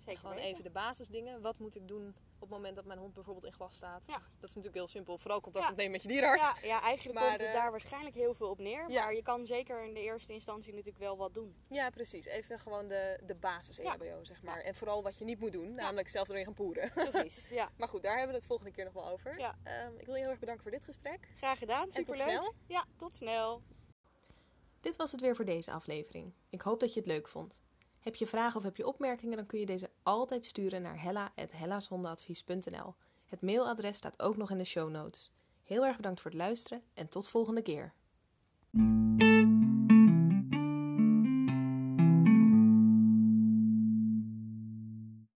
[0.08, 0.50] Zeker Gewoon weten.
[0.50, 1.40] even de basisdingen.
[1.40, 4.02] Wat moet ik doen op het moment dat mijn hond bijvoorbeeld in glas staat?
[4.06, 4.12] Ja.
[4.18, 5.18] Dat is natuurlijk heel simpel.
[5.18, 5.70] Vooral contact Ja.
[5.70, 6.46] opnemen met je dierenarts.
[6.46, 8.90] Ja, ja, eigenlijk Maar, komt het eh, daar waarschijnlijk heel veel op neer.
[8.90, 9.02] Ja.
[9.04, 11.54] Maar je kan zeker in de eerste instantie natuurlijk wel wat doen.
[11.68, 12.24] Ja, precies.
[12.26, 13.92] Even gewoon de, de basis Ja.
[13.98, 14.60] EHBO, zeg maar.
[14.60, 15.74] En vooral wat je niet moet doen.
[15.74, 16.90] Namelijk zelf erin gaan poeren.
[16.92, 17.70] Precies, ja.
[17.76, 19.38] maar goed, daar hebben we het volgende keer nog wel over.
[19.38, 19.58] Ja.
[19.62, 21.28] Ehm, ik wil je heel erg bedanken voor dit gesprek.
[21.36, 22.28] Graag gedaan, En tot superleuk.
[22.38, 22.54] snel.
[22.66, 23.62] Ja, tot snel.
[24.80, 26.32] Dit was het weer voor deze aflevering.
[26.50, 27.60] Ik hoop dat je het leuk vond.
[28.08, 32.94] Heb je vragen of heb je opmerkingen, dan kun je deze altijd sturen naar hella.hellashondenadvies.nl.
[33.26, 35.32] Het mailadres staat ook nog in de show notes.
[35.62, 37.92] Heel erg bedankt voor het luisteren en tot volgende keer.